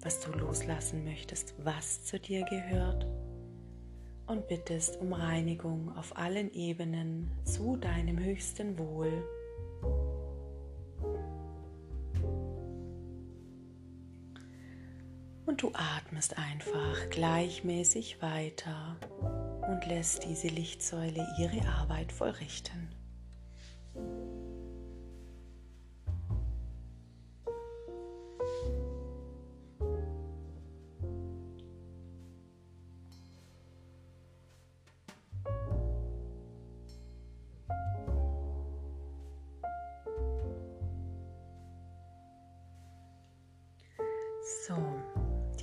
was 0.02 0.20
du 0.20 0.32
loslassen 0.32 1.04
möchtest, 1.06 1.56
was 1.58 2.04
zu 2.04 2.20
dir 2.20 2.44
gehört 2.44 3.08
und 4.34 4.48
bittest 4.48 5.00
um 5.00 5.14
Reinigung 5.14 5.96
auf 5.96 6.18
allen 6.18 6.52
Ebenen 6.54 7.30
zu 7.44 7.78
deinem 7.78 8.18
höchsten 8.18 8.80
Wohl. 8.80 9.24
Und 15.46 15.62
du 15.62 15.72
atmest 15.74 16.38
einfach 16.38 17.10
gleichmäßig 17.12 18.22
weiter 18.24 18.98
und 19.70 19.86
lässt 19.86 20.24
diese 20.26 20.48
Lichtsäule 20.48 21.28
ihre 21.38 21.68
Arbeit 21.68 22.12
vollrichten. 22.12 22.90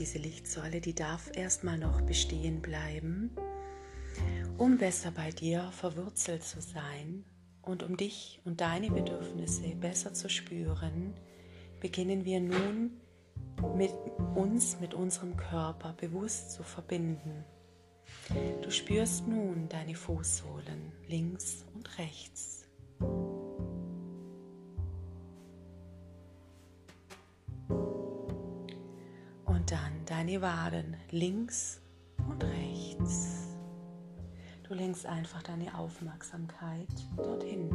Diese 0.01 0.19
Lichtsäule, 0.19 0.81
die 0.81 0.95
darf 0.95 1.31
erstmal 1.37 1.77
noch 1.77 2.01
bestehen 2.01 2.63
bleiben, 2.63 3.37
um 4.57 4.79
besser 4.79 5.11
bei 5.11 5.31
dir 5.31 5.71
verwurzelt 5.73 6.43
zu 6.43 6.63
sein 6.63 7.25
und 7.61 7.83
um 7.83 7.99
dich 7.99 8.41
und 8.47 8.63
deine 8.63 8.91
Bedürfnisse 8.91 9.77
besser 9.77 10.15
zu 10.15 10.31
spüren, 10.31 11.13
beginnen 11.81 12.25
wir 12.25 12.41
nun 12.41 12.93
mit 13.77 13.93
uns, 14.35 14.81
mit 14.81 14.95
unserem 14.95 15.37
Körper 15.37 15.93
bewusst 15.93 16.53
zu 16.53 16.63
verbinden. 16.63 17.45
Du 18.63 18.71
spürst 18.71 19.29
nun 19.29 19.69
deine 19.69 19.95
Fußsohlen 19.95 20.93
links 21.09 21.67
und 21.75 21.99
rechts. 21.99 22.65
Waden 30.41 30.97
links 31.11 31.81
und 32.29 32.43
rechts. 32.43 33.57
Du 34.63 34.75
lenkst 34.75 35.05
einfach 35.05 35.43
deine 35.43 35.77
Aufmerksamkeit 35.77 36.89
dorthin. 37.17 37.71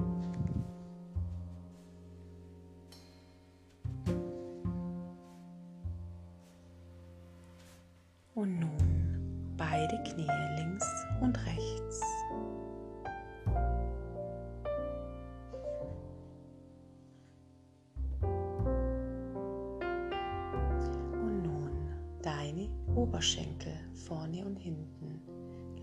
Oberschenkel 22.95 23.73
vorne 23.93 24.45
und 24.45 24.55
hinten. 24.55 25.21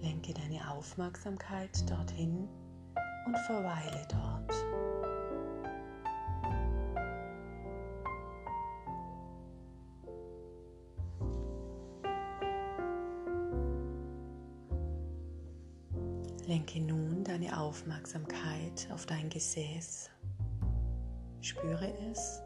Lenke 0.00 0.32
deine 0.32 0.70
Aufmerksamkeit 0.70 1.88
dorthin 1.88 2.48
und 3.26 3.38
verweile 3.46 4.06
dort. 4.08 4.52
Lenke 16.46 16.80
nun 16.80 17.24
deine 17.24 17.60
Aufmerksamkeit 17.60 18.88
auf 18.92 19.06
dein 19.06 19.28
Gesäß. 19.28 20.10
Spüre 21.40 21.92
es 22.10 22.42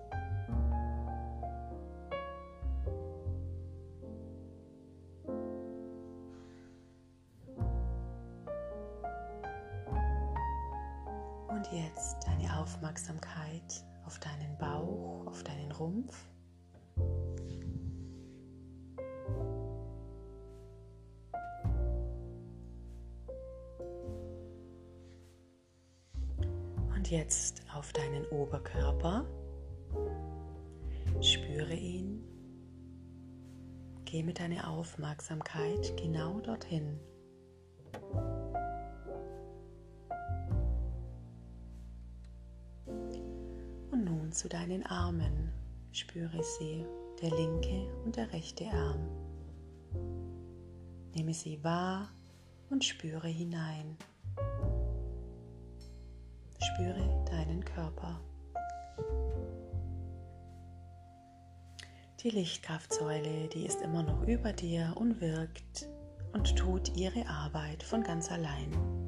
auf 27.76 27.92
deinen 27.92 28.26
Oberkörper. 28.26 29.26
Spüre 31.20 31.74
ihn. 31.74 32.24
Geh 34.04 34.22
mit 34.22 34.40
deiner 34.40 34.70
Aufmerksamkeit 34.70 35.96
genau 35.96 36.40
dorthin. 36.40 36.98
zu 44.36 44.48
deinen 44.48 44.84
Armen. 44.84 45.50
Spüre 45.92 46.42
sie, 46.42 46.84
der 47.22 47.30
linke 47.30 47.88
und 48.04 48.16
der 48.16 48.30
rechte 48.34 48.66
Arm. 48.66 49.08
Nehme 51.14 51.32
sie 51.32 51.64
wahr 51.64 52.10
und 52.68 52.84
spüre 52.84 53.28
hinein. 53.28 53.96
Spüre 56.60 57.24
deinen 57.30 57.64
Körper. 57.64 58.20
Die 62.20 62.30
Lichtkraftsäule, 62.30 63.48
die 63.48 63.66
ist 63.66 63.82
immer 63.82 64.02
noch 64.02 64.22
über 64.26 64.52
dir 64.52 64.92
und 64.96 65.20
wirkt 65.20 65.88
und 66.32 66.56
tut 66.56 66.96
ihre 66.96 67.26
Arbeit 67.28 67.82
von 67.82 68.02
ganz 68.02 68.30
allein. 68.30 69.05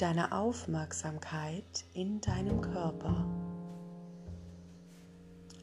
Deiner 0.00 0.32
Aufmerksamkeit 0.32 1.84
in 1.92 2.20
deinem 2.22 2.62
Körper. 2.62 3.26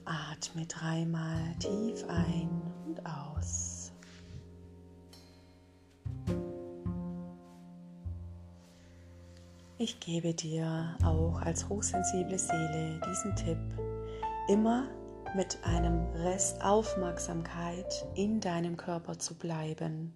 Atme 0.06 0.66
dreimal 0.68 1.56
tief 1.60 2.06
ein 2.08 2.62
und 2.86 3.04
aus. 3.04 3.92
Ich 9.80 10.00
gebe 10.00 10.34
dir 10.34 10.96
auch 11.04 11.42
als 11.42 11.68
hochsensible 11.68 12.38
Seele 12.38 13.02
diesen 13.10 13.36
Tipp, 13.36 13.58
immer 14.50 14.88
mit 15.36 15.58
einem 15.64 16.06
Rest 16.14 16.64
Aufmerksamkeit 16.64 18.06
in 18.14 18.40
deinem 18.40 18.78
Körper 18.78 19.18
zu 19.18 19.36
bleiben, 19.36 20.14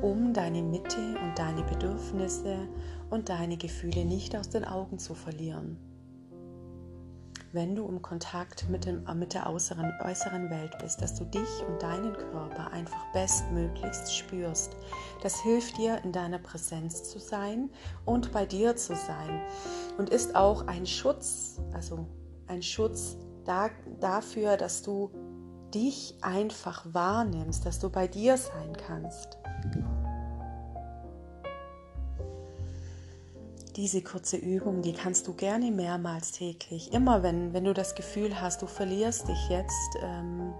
um 0.00 0.32
deine 0.32 0.62
Mitte 0.62 1.14
und 1.22 1.38
deine 1.38 1.62
Bedürfnisse 1.62 2.68
und 3.10 3.28
deine 3.28 3.56
Gefühle 3.56 4.04
nicht 4.04 4.36
aus 4.36 4.48
den 4.48 4.64
Augen 4.64 4.98
zu 4.98 5.14
verlieren 5.14 5.78
wenn 7.52 7.74
du 7.74 7.86
im 7.88 8.00
Kontakt 8.00 8.68
mit, 8.68 8.84
dem, 8.84 9.04
mit 9.18 9.34
der 9.34 9.48
äußeren, 9.50 9.92
äußeren 10.02 10.50
Welt 10.50 10.76
bist, 10.78 11.02
dass 11.02 11.14
du 11.16 11.24
dich 11.24 11.48
und 11.66 11.82
deinen 11.82 12.12
Körper 12.12 12.70
einfach 12.70 13.04
bestmöglichst 13.12 14.14
spürst. 14.14 14.76
Das 15.22 15.40
hilft 15.42 15.76
dir, 15.76 16.00
in 16.04 16.12
deiner 16.12 16.38
Präsenz 16.38 17.10
zu 17.10 17.18
sein 17.18 17.70
und 18.04 18.32
bei 18.32 18.46
dir 18.46 18.76
zu 18.76 18.94
sein 18.94 19.40
und 19.98 20.10
ist 20.10 20.36
auch 20.36 20.66
ein 20.66 20.86
Schutz, 20.86 21.60
also 21.72 22.06
ein 22.46 22.62
Schutz 22.62 23.16
da, 23.44 23.70
dafür, 24.00 24.56
dass 24.56 24.82
du 24.82 25.10
dich 25.74 26.16
einfach 26.20 26.84
wahrnimmst, 26.92 27.66
dass 27.66 27.78
du 27.78 27.90
bei 27.90 28.06
dir 28.06 28.36
sein 28.36 28.76
kannst. 28.76 29.38
Diese 33.80 34.02
kurze 34.02 34.36
Übung, 34.36 34.82
die 34.82 34.92
kannst 34.92 35.26
du 35.26 35.32
gerne 35.32 35.70
mehrmals 35.70 36.32
täglich. 36.32 36.92
Immer 36.92 37.22
wenn, 37.22 37.54
wenn 37.54 37.64
du 37.64 37.72
das 37.72 37.94
Gefühl 37.94 38.38
hast, 38.38 38.60
du 38.60 38.66
verlierst 38.66 39.26
dich 39.26 39.48
jetzt 39.48 39.96
ähm, 40.02 40.52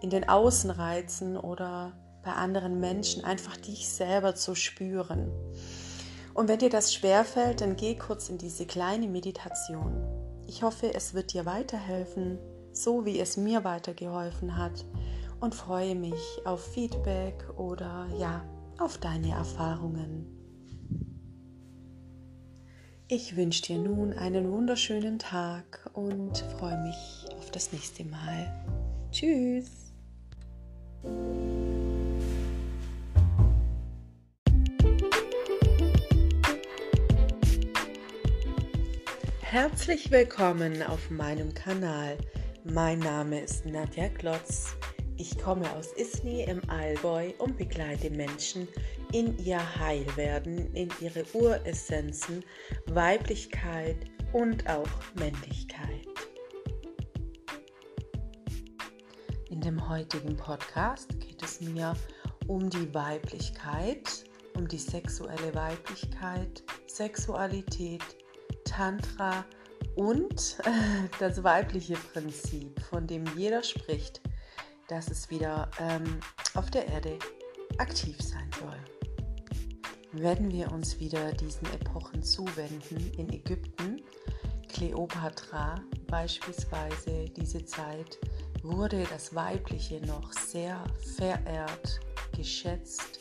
in 0.00 0.08
den 0.08 0.26
Außenreizen 0.26 1.36
oder 1.36 1.92
bei 2.22 2.32
anderen 2.32 2.80
Menschen, 2.80 3.22
einfach 3.22 3.58
dich 3.58 3.86
selber 3.86 4.34
zu 4.34 4.54
spüren. 4.54 5.30
Und 6.32 6.48
wenn 6.48 6.58
dir 6.58 6.70
das 6.70 6.94
schwerfällt, 6.94 7.60
dann 7.60 7.76
geh 7.76 7.96
kurz 7.96 8.30
in 8.30 8.38
diese 8.38 8.64
kleine 8.64 9.08
Meditation. 9.08 10.02
Ich 10.46 10.62
hoffe, 10.62 10.94
es 10.94 11.12
wird 11.12 11.34
dir 11.34 11.44
weiterhelfen, 11.44 12.38
so 12.72 13.04
wie 13.04 13.20
es 13.20 13.36
mir 13.36 13.64
weitergeholfen 13.64 14.56
hat 14.56 14.86
und 15.38 15.54
freue 15.54 15.96
mich 15.96 16.40
auf 16.46 16.64
Feedback 16.64 17.46
oder 17.58 18.06
ja, 18.18 18.42
auf 18.78 18.96
deine 18.96 19.32
Erfahrungen. 19.32 20.43
Ich 23.06 23.36
wünsche 23.36 23.60
dir 23.60 23.76
nun 23.76 24.14
einen 24.14 24.50
wunderschönen 24.50 25.18
Tag 25.18 25.90
und 25.92 26.38
freue 26.58 26.82
mich 26.84 27.26
auf 27.36 27.50
das 27.50 27.70
nächste 27.70 28.02
Mal. 28.02 28.50
Tschüss! 29.12 29.92
Herzlich 39.42 40.10
willkommen 40.10 40.82
auf 40.82 41.10
meinem 41.10 41.52
Kanal. 41.52 42.16
Mein 42.64 43.00
Name 43.00 43.40
ist 43.40 43.66
Nadja 43.66 44.08
Klotz. 44.08 44.74
Ich 45.18 45.36
komme 45.36 45.70
aus 45.76 45.92
Isny 45.92 46.44
im 46.44 46.62
Allgäu 46.70 47.32
und 47.36 47.58
begleite 47.58 48.08
Menschen 48.08 48.66
in 49.14 49.38
ihr 49.38 49.78
Heilwerden, 49.78 50.74
in 50.74 50.90
ihre 51.00 51.24
Uressenzen, 51.34 52.44
Weiblichkeit 52.86 53.96
und 54.32 54.68
auch 54.68 54.88
Männlichkeit. 55.14 56.08
In 59.50 59.60
dem 59.60 59.88
heutigen 59.88 60.36
Podcast 60.36 61.20
geht 61.20 61.40
es 61.44 61.60
mir 61.60 61.94
um 62.48 62.68
die 62.68 62.92
Weiblichkeit, 62.92 64.24
um 64.56 64.66
die 64.66 64.78
sexuelle 64.78 65.54
Weiblichkeit, 65.54 66.64
Sexualität, 66.88 68.02
Tantra 68.64 69.44
und 69.94 70.58
das 71.20 71.44
weibliche 71.44 71.94
Prinzip, 72.12 72.80
von 72.80 73.06
dem 73.06 73.24
jeder 73.36 73.62
spricht, 73.62 74.20
dass 74.88 75.08
es 75.08 75.30
wieder 75.30 75.70
ähm, 75.78 76.18
auf 76.54 76.68
der 76.72 76.88
Erde 76.88 77.16
aktiv 77.78 78.20
sein 78.20 78.50
soll 78.60 78.93
werden 80.14 80.50
wir 80.52 80.70
uns 80.72 81.00
wieder 81.00 81.32
diesen 81.32 81.66
Epochen 81.72 82.22
zuwenden. 82.22 83.12
In 83.16 83.32
Ägypten, 83.32 84.02
Kleopatra 84.68 85.80
beispielsweise, 86.06 87.26
diese 87.36 87.64
Zeit, 87.64 88.18
wurde 88.62 89.04
das 89.10 89.34
Weibliche 89.34 90.00
noch 90.06 90.32
sehr 90.32 90.82
verehrt, 91.16 92.00
geschätzt 92.36 93.20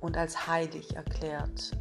und 0.00 0.16
als 0.16 0.46
heilig 0.46 0.94
erklärt. 0.96 1.72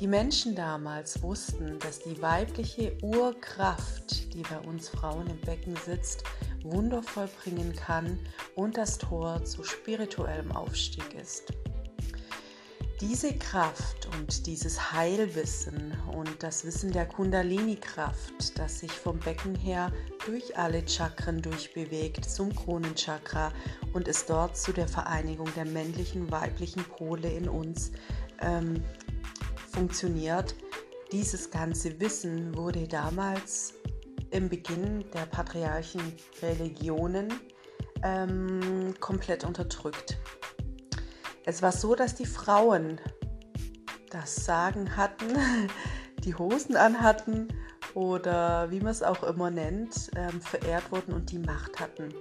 Die 0.00 0.06
Menschen 0.06 0.54
damals 0.54 1.22
wussten, 1.22 1.78
dass 1.80 1.98
die 1.98 2.20
weibliche 2.22 2.96
Urkraft, 3.02 4.32
die 4.32 4.42
bei 4.42 4.58
uns 4.60 4.88
Frauen 4.88 5.26
im 5.26 5.40
Becken 5.42 5.76
sitzt, 5.76 6.24
Wunder 6.62 7.02
vollbringen 7.02 7.74
kann 7.74 8.18
und 8.54 8.76
das 8.76 8.96
Tor 8.96 9.44
zu 9.44 9.62
spirituellem 9.62 10.52
Aufstieg 10.52 11.14
ist. 11.20 11.52
Diese 13.00 13.32
Kraft 13.32 14.10
und 14.18 14.46
dieses 14.46 14.92
Heilwissen 14.92 15.96
und 16.14 16.42
das 16.42 16.66
Wissen 16.66 16.92
der 16.92 17.06
Kundalini-Kraft, 17.06 18.58
das 18.58 18.80
sich 18.80 18.92
vom 18.92 19.18
Becken 19.18 19.54
her 19.54 19.90
durch 20.26 20.58
alle 20.58 20.86
Chakren 20.86 21.40
durchbewegt 21.40 22.26
zum 22.26 22.54
Kronenchakra 22.54 23.54
und 23.94 24.06
es 24.06 24.26
dort 24.26 24.58
zu 24.58 24.72
der 24.72 24.86
Vereinigung 24.86 25.48
der 25.56 25.64
männlichen, 25.64 26.30
weiblichen 26.30 26.84
Pole 26.84 27.32
in 27.32 27.48
uns 27.48 27.90
ähm, 28.42 28.84
funktioniert. 29.72 30.54
Dieses 31.10 31.50
ganze 31.50 31.98
Wissen 32.00 32.54
wurde 32.54 32.86
damals 32.86 33.72
im 34.30 34.50
Beginn 34.50 35.06
der 35.14 35.24
patriarchen 35.24 36.12
Religionen 36.42 37.32
ähm, 38.02 38.92
komplett 39.00 39.44
unterdrückt. 39.44 40.18
Es 41.44 41.62
war 41.62 41.72
so, 41.72 41.94
dass 41.94 42.14
die 42.14 42.26
Frauen 42.26 43.00
das 44.10 44.36
Sagen 44.44 44.96
hatten, 44.96 45.26
die 46.24 46.34
Hosen 46.34 46.76
anhatten 46.76 47.48
oder 47.94 48.70
wie 48.70 48.80
man 48.80 48.92
es 48.92 49.02
auch 49.02 49.22
immer 49.22 49.50
nennt, 49.50 50.10
ähm, 50.16 50.40
verehrt 50.40 50.92
wurden 50.92 51.12
und 51.14 51.30
die 51.32 51.38
Macht 51.38 51.80
hatten. 51.80 52.12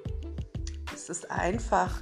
Es 0.94 1.10
ist 1.10 1.30
einfach 1.30 2.02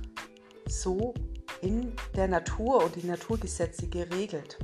so 0.68 1.14
in 1.62 1.94
der 2.16 2.28
Natur 2.28 2.84
und 2.84 2.96
die 2.96 3.08
Naturgesetze 3.08 3.88
geregelt. 3.88 4.58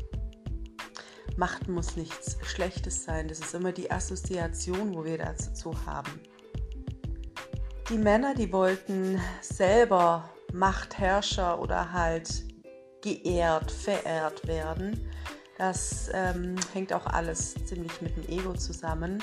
Macht 1.36 1.68
muss 1.68 1.96
nichts 1.96 2.38
Schlechtes 2.44 3.04
sein. 3.04 3.28
Das 3.28 3.40
ist 3.40 3.56
immer 3.56 3.72
die 3.72 3.90
Assoziation, 3.90 4.94
wo 4.94 5.04
wir 5.04 5.18
dazu 5.18 5.74
haben. 5.86 6.20
Die 7.90 7.98
Männer, 7.98 8.36
die 8.36 8.52
wollten 8.54 9.20
selber 9.42 10.30
Machtherrscher 10.54 11.60
oder 11.60 11.92
halt 11.92 12.46
geehrt, 13.02 13.72
verehrt 13.72 14.48
werden. 14.48 15.10
Das 15.58 16.10
ähm, 16.14 16.56
hängt 16.74 16.94
auch 16.94 17.06
alles 17.06 17.54
ziemlich 17.66 18.02
mit 18.02 18.16
dem 18.18 18.28
Ego 18.28 18.54
zusammen. 18.54 19.22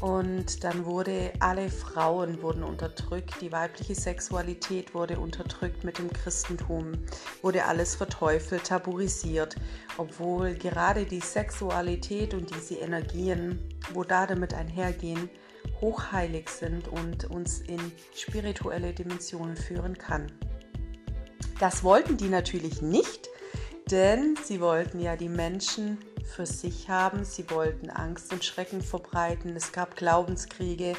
Und 0.00 0.64
dann 0.64 0.84
wurde 0.84 1.32
alle 1.40 1.68
Frauen 1.68 2.42
wurden 2.42 2.62
unterdrückt, 2.62 3.40
die 3.40 3.52
weibliche 3.52 3.94
Sexualität 3.94 4.94
wurde 4.94 5.18
unterdrückt 5.18 5.84
mit 5.84 5.98
dem 5.98 6.12
Christentum, 6.12 6.92
wurde 7.40 7.64
alles 7.64 7.94
verteufelt, 7.94 8.64
tabuisiert, 8.64 9.56
obwohl 9.96 10.54
gerade 10.54 11.04
die 11.04 11.20
Sexualität 11.20 12.34
und 12.34 12.54
diese 12.54 12.76
Energien, 12.76 13.58
wo 13.92 14.04
da 14.04 14.26
damit 14.26 14.54
einhergehen, 14.54 15.28
hochheilig 15.80 16.48
sind 16.48 16.88
und 16.88 17.24
uns 17.24 17.60
in 17.60 17.80
spirituelle 18.14 18.92
Dimensionen 18.92 19.56
führen 19.56 19.96
kann. 19.96 20.30
Das 21.58 21.84
wollten 21.84 22.16
die 22.16 22.28
natürlich 22.28 22.82
nicht, 22.82 23.28
denn 23.90 24.36
sie 24.44 24.60
wollten 24.60 25.00
ja 25.00 25.16
die 25.16 25.28
Menschen 25.28 25.98
für 26.24 26.46
sich 26.46 26.88
haben. 26.88 27.24
Sie 27.24 27.48
wollten 27.50 27.90
Angst 27.90 28.32
und 28.32 28.44
Schrecken 28.44 28.80
verbreiten. 28.80 29.54
Es 29.54 29.72
gab 29.72 29.96
Glaubenskriege. 29.96 30.94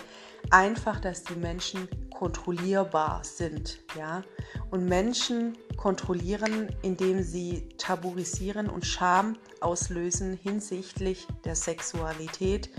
Einfach, 0.51 0.99
dass 0.99 1.23
die 1.23 1.35
Menschen 1.35 1.87
kontrollierbar 2.11 3.23
sind, 3.23 3.79
ja. 3.97 4.23
Und 4.71 4.85
Menschen 4.85 5.57
kontrollieren, 5.77 6.73
indem 6.81 7.23
sie 7.23 7.67
tabuisieren 7.77 8.69
und 8.69 8.85
Scham 8.85 9.37
auslösen 9.61 10.37
hinsichtlich 10.41 11.27
der 11.45 11.55
Sexualität 11.55 12.69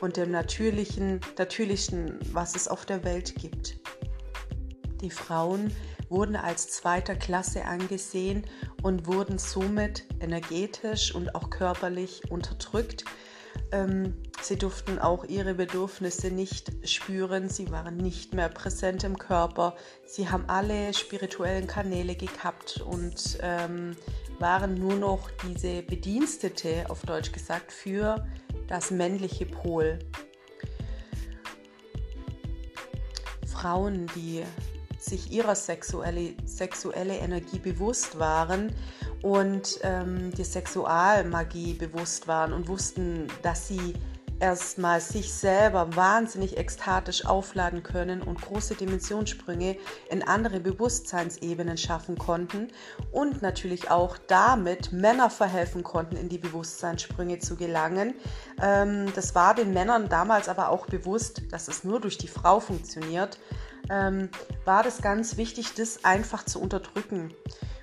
und 0.00 0.16
dem 0.16 0.30
natürlichen, 0.30 1.20
natürlichen, 1.38 2.18
was 2.32 2.54
es 2.54 2.68
auf 2.68 2.86
der 2.86 3.04
Welt 3.04 3.34
gibt. 3.36 3.78
Die 5.00 5.10
Frauen 5.10 5.70
wurden 6.14 6.36
als 6.36 6.68
zweiter 6.68 7.16
Klasse 7.16 7.64
angesehen 7.64 8.46
und 8.82 9.08
wurden 9.08 9.38
somit 9.38 10.04
energetisch 10.20 11.12
und 11.12 11.34
auch 11.34 11.50
körperlich 11.50 12.30
unterdrückt. 12.30 13.04
Ähm, 13.72 14.14
sie 14.40 14.56
durften 14.56 15.00
auch 15.00 15.24
ihre 15.24 15.54
Bedürfnisse 15.54 16.30
nicht 16.30 16.70
spüren, 16.88 17.48
sie 17.48 17.72
waren 17.72 17.96
nicht 17.96 18.32
mehr 18.32 18.48
präsent 18.48 19.02
im 19.02 19.18
Körper, 19.18 19.74
sie 20.06 20.28
haben 20.28 20.44
alle 20.46 20.94
spirituellen 20.94 21.66
Kanäle 21.66 22.14
gekappt 22.14 22.80
und 22.80 23.38
ähm, 23.42 23.96
waren 24.38 24.74
nur 24.74 24.94
noch 24.94 25.30
diese 25.48 25.82
Bedienstete, 25.82 26.86
auf 26.90 27.02
Deutsch 27.02 27.32
gesagt, 27.32 27.72
für 27.72 28.24
das 28.68 28.92
männliche 28.92 29.46
Pol. 29.46 29.98
Frauen, 33.46 34.06
die 34.14 34.44
sich 35.04 35.30
ihrer 35.30 35.54
sexuelle, 35.54 36.34
sexuelle 36.44 37.16
Energie 37.16 37.58
bewusst 37.58 38.18
waren 38.18 38.72
und 39.22 39.80
ähm, 39.82 40.30
die 40.32 40.44
Sexualmagie 40.44 41.74
bewusst 41.74 42.26
waren 42.26 42.52
und 42.52 42.68
wussten, 42.68 43.28
dass 43.42 43.68
sie 43.68 43.94
erstmal 44.44 45.00
sich 45.00 45.32
selber 45.32 45.96
wahnsinnig 45.96 46.58
ekstatisch 46.58 47.24
aufladen 47.24 47.82
können 47.82 48.20
und 48.20 48.42
große 48.42 48.74
Dimensionssprünge 48.74 49.78
in 50.10 50.22
andere 50.22 50.60
Bewusstseinsebenen 50.60 51.78
schaffen 51.78 52.18
konnten 52.18 52.68
und 53.10 53.40
natürlich 53.40 53.90
auch 53.90 54.18
damit 54.18 54.92
Männer 54.92 55.30
verhelfen 55.30 55.82
konnten, 55.82 56.16
in 56.16 56.28
die 56.28 56.36
Bewusstseinssprünge 56.36 57.38
zu 57.38 57.56
gelangen. 57.56 58.12
Ähm, 58.60 59.10
das 59.14 59.34
war 59.34 59.54
den 59.54 59.72
Männern 59.72 60.10
damals 60.10 60.50
aber 60.50 60.68
auch 60.68 60.84
bewusst, 60.86 61.40
dass 61.50 61.68
es 61.68 61.82
nur 61.82 61.98
durch 61.98 62.18
die 62.18 62.28
Frau 62.28 62.60
funktioniert. 62.60 63.38
Ähm, 63.88 64.28
war 64.66 64.82
das 64.82 65.00
ganz 65.00 65.38
wichtig, 65.38 65.72
das 65.74 66.04
einfach 66.04 66.44
zu 66.44 66.60
unterdrücken. 66.60 67.32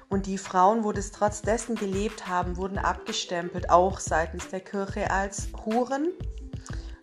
Und 0.10 0.28
die 0.28 0.38
Frauen, 0.38 0.84
wo 0.84 0.92
das 0.92 1.10
trotz 1.10 1.42
dessen 1.42 1.74
gelebt 1.76 2.28
haben, 2.28 2.58
wurden 2.58 2.78
abgestempelt, 2.78 3.72
auch 3.72 4.00
seitens 4.00 4.50
der 4.50 4.60
Kirche 4.60 5.10
als 5.10 5.48
Huren 5.66 6.12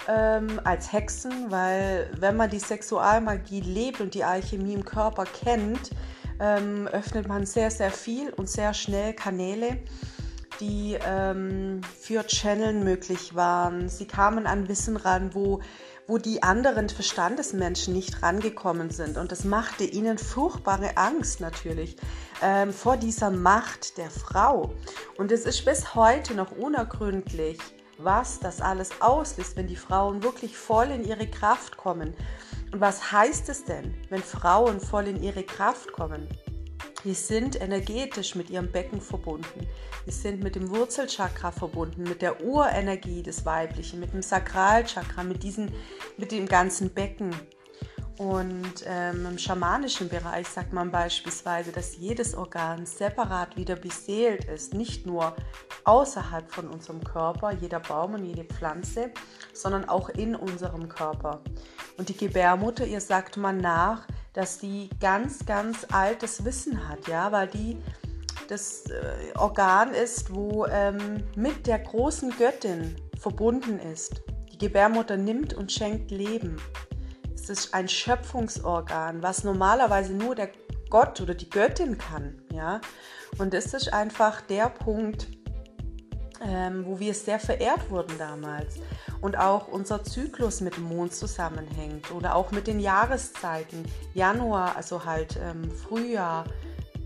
ähm, 0.09 0.61
als 0.65 0.93
Hexen, 0.93 1.51
weil 1.51 2.11
wenn 2.19 2.37
man 2.37 2.51
die 2.51 2.59
Sexualmagie 2.59 3.61
lebt 3.61 4.01
und 4.01 4.15
die 4.15 4.25
Alchemie 4.25 4.73
im 4.73 4.85
Körper 4.85 5.25
kennt, 5.25 5.91
ähm, 6.41 6.89
öffnet 6.89 7.29
man 7.29 7.47
sehr, 7.47 7.71
sehr 7.71 7.91
viel 7.91 8.31
und 8.31 8.49
sehr 8.49 8.73
schnell 8.73 9.13
Kanäle, 9.13 9.79
die 10.61 10.97
ähm, 11.07 11.83
für 12.01 12.27
Channeln 12.27 12.83
möglich 12.85 13.35
waren. 13.35 13.89
Sie 13.89 14.07
kamen 14.07 14.47
an 14.47 14.69
Wissen 14.69 14.97
ran, 14.97 15.35
wo, 15.35 15.61
wo 16.07 16.19
die 16.19 16.43
anderen 16.43 16.89
Verstandesmenschen 16.89 17.93
nicht 17.93 18.23
rangekommen 18.23 18.91
sind. 18.91 19.19
Und 19.19 19.31
das 19.31 19.45
machte 19.45 19.85
ihnen 19.85 20.17
furchtbare 20.17 20.97
Angst 20.97 21.41
natürlich 21.41 21.97
ähm, 22.43 22.73
vor 22.73 22.97
dieser 22.97 23.31
Macht 23.31 23.99
der 23.99 24.11
Frau. 24.11 24.73
Und 25.19 25.33
es 25.33 25.45
ist 25.45 25.65
bis 25.65 25.95
heute 25.95 26.35
noch 26.35 26.53
unergründlich, 26.53 27.59
was 27.99 28.39
das 28.41 28.61
alles 28.61 28.91
auslöst, 29.01 29.57
wenn 29.57 29.67
die 29.67 29.77
Frauen 29.77 30.23
wirklich 30.23 30.57
voll 30.57 30.87
in 30.91 31.05
ihre 31.05 31.27
Kraft 31.27 31.77
kommen. 31.77 32.15
Und 32.73 32.81
was 32.81 33.13
heißt 33.13 33.49
es 33.49 33.65
denn, 33.65 33.95
wenn 34.09 34.23
Frauen 34.23 34.81
voll 34.81 35.09
in 35.09 35.23
ihre 35.23 35.43
Kraft 35.43 35.93
kommen? 35.93 36.29
Die 37.05 37.15
sind 37.15 37.61
energetisch 37.61 38.35
mit 38.35 38.51
ihrem 38.51 38.71
Becken 38.71 39.01
verbunden. 39.01 39.69
Die 40.07 40.11
sind 40.11 40.43
mit 40.43 40.57
dem 40.57 40.69
Wurzelchakra 40.71 41.53
verbunden, 41.53 42.03
mit 42.03 42.23
der 42.23 42.45
Urenergie 42.45 43.23
des 43.23 43.47
Weiblichen, 43.47 44.01
mit 44.01 44.13
dem 44.13 44.23
Sakralchakra, 44.23 45.23
mit, 45.23 45.43
diesen, 45.43 45.73
mit 46.17 46.33
dem 46.33 46.47
ganzen 46.47 46.91
Becken. 46.91 47.35
Und 48.19 48.85
ähm, 48.85 49.27
im 49.27 49.39
schamanischen 49.39 50.09
Bereich 50.09 50.49
sagt 50.49 50.73
man 50.73 50.91
beispielsweise, 50.91 51.71
dass 51.71 51.97
jedes 51.97 52.35
Organ 52.35 52.85
separat 52.85 53.57
wieder 53.57 53.77
beseelt 53.77 54.45
ist, 54.47 54.75
nicht 54.75 55.07
nur 55.07 55.37
außerhalb 55.85 56.51
von 56.51 56.69
unserem 56.69 57.05
Körper, 57.05 57.53
jeder 57.53 57.79
Baum 57.79 58.15
und 58.15 58.25
jede 58.25 58.43
Pflanze, 58.43 59.13
sondern 59.53 59.89
auch 59.89 60.09
in 60.09 60.35
unserem 60.35 60.89
Körper. 60.89 61.43
Und 61.97 62.09
die 62.09 62.17
Gebärmutter, 62.17 62.87
ihr 62.87 63.01
sagt 63.01 63.37
man 63.37 63.59
nach, 63.59 64.09
dass 64.33 64.59
die 64.59 64.91
ganz, 65.01 65.47
ganz 65.47 65.87
altes 65.93 66.45
Wissen 66.45 66.89
hat, 66.89 67.07
ja, 67.07 67.31
weil 67.31 67.47
die 67.47 67.77
das 68.49 68.87
äh, 68.87 69.37
Organ 69.37 69.95
ist, 69.95 70.35
wo 70.35 70.67
ähm, 70.67 71.23
mit 71.37 71.69
der 71.69 71.79
großen 71.79 72.31
Göttin 72.37 72.97
verbunden 73.21 73.79
ist. 73.79 74.23
Die 74.53 74.59
Gebärmutter 74.59 75.17
nimmt 75.17 75.55
und 75.55 75.71
schenkt 75.71 76.11
Leben. 76.11 76.57
Es 77.41 77.49
ist 77.49 77.75
ein 77.75 77.89
Schöpfungsorgan, 77.89 79.23
was 79.23 79.45
normalerweise 79.45 80.13
nur 80.13 80.35
der 80.35 80.51
Gott 80.91 81.21
oder 81.21 81.35
die 81.35 81.49
Göttin 81.49 81.97
kann. 81.97 82.43
Ja? 82.53 82.81
Und 83.39 83.55
es 83.55 83.73
ist 83.75 83.93
einfach 83.93 84.41
der 84.43 84.69
Punkt, 84.69 85.29
ähm, 86.43 86.85
wo 86.85 86.99
wir 86.99 87.15
sehr 87.15 87.39
verehrt 87.39 87.91
wurden 87.91 88.17
damals. 88.19 88.77
Und 89.21 89.39
auch 89.39 89.69
unser 89.69 90.05
Zyklus 90.05 90.61
mit 90.61 90.77
dem 90.77 90.85
Mond 90.85 91.15
zusammenhängt 91.15 92.11
oder 92.13 92.35
auch 92.35 92.51
mit 92.51 92.67
den 92.67 92.81
Jahreszeiten. 92.81 93.85
Januar, 94.15 94.77
also 94.77 95.05
halt 95.05 95.39
ähm, 95.43 95.71
Frühjahr, 95.71 96.45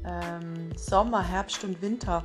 ähm, 0.05 0.71
Sommer, 0.77 1.23
Herbst 1.23 1.63
und 1.65 1.81
Winter. 1.83 2.25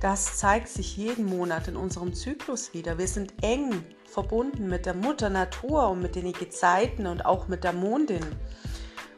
Das 0.00 0.36
zeigt 0.36 0.68
sich 0.68 0.96
jeden 0.96 1.24
Monat 1.24 1.68
in 1.68 1.76
unserem 1.76 2.14
Zyklus 2.14 2.74
wieder. 2.74 2.98
Wir 2.98 3.08
sind 3.08 3.32
eng 3.42 3.84
verbunden 4.14 4.68
mit 4.68 4.86
der 4.86 4.94
Mutter 4.94 5.28
Natur 5.28 5.88
und 5.88 6.00
mit 6.00 6.14
den 6.14 6.32
Gezeiten 6.32 7.06
und 7.08 7.26
auch 7.26 7.48
mit 7.48 7.64
der 7.64 7.72
Mondin. 7.72 8.24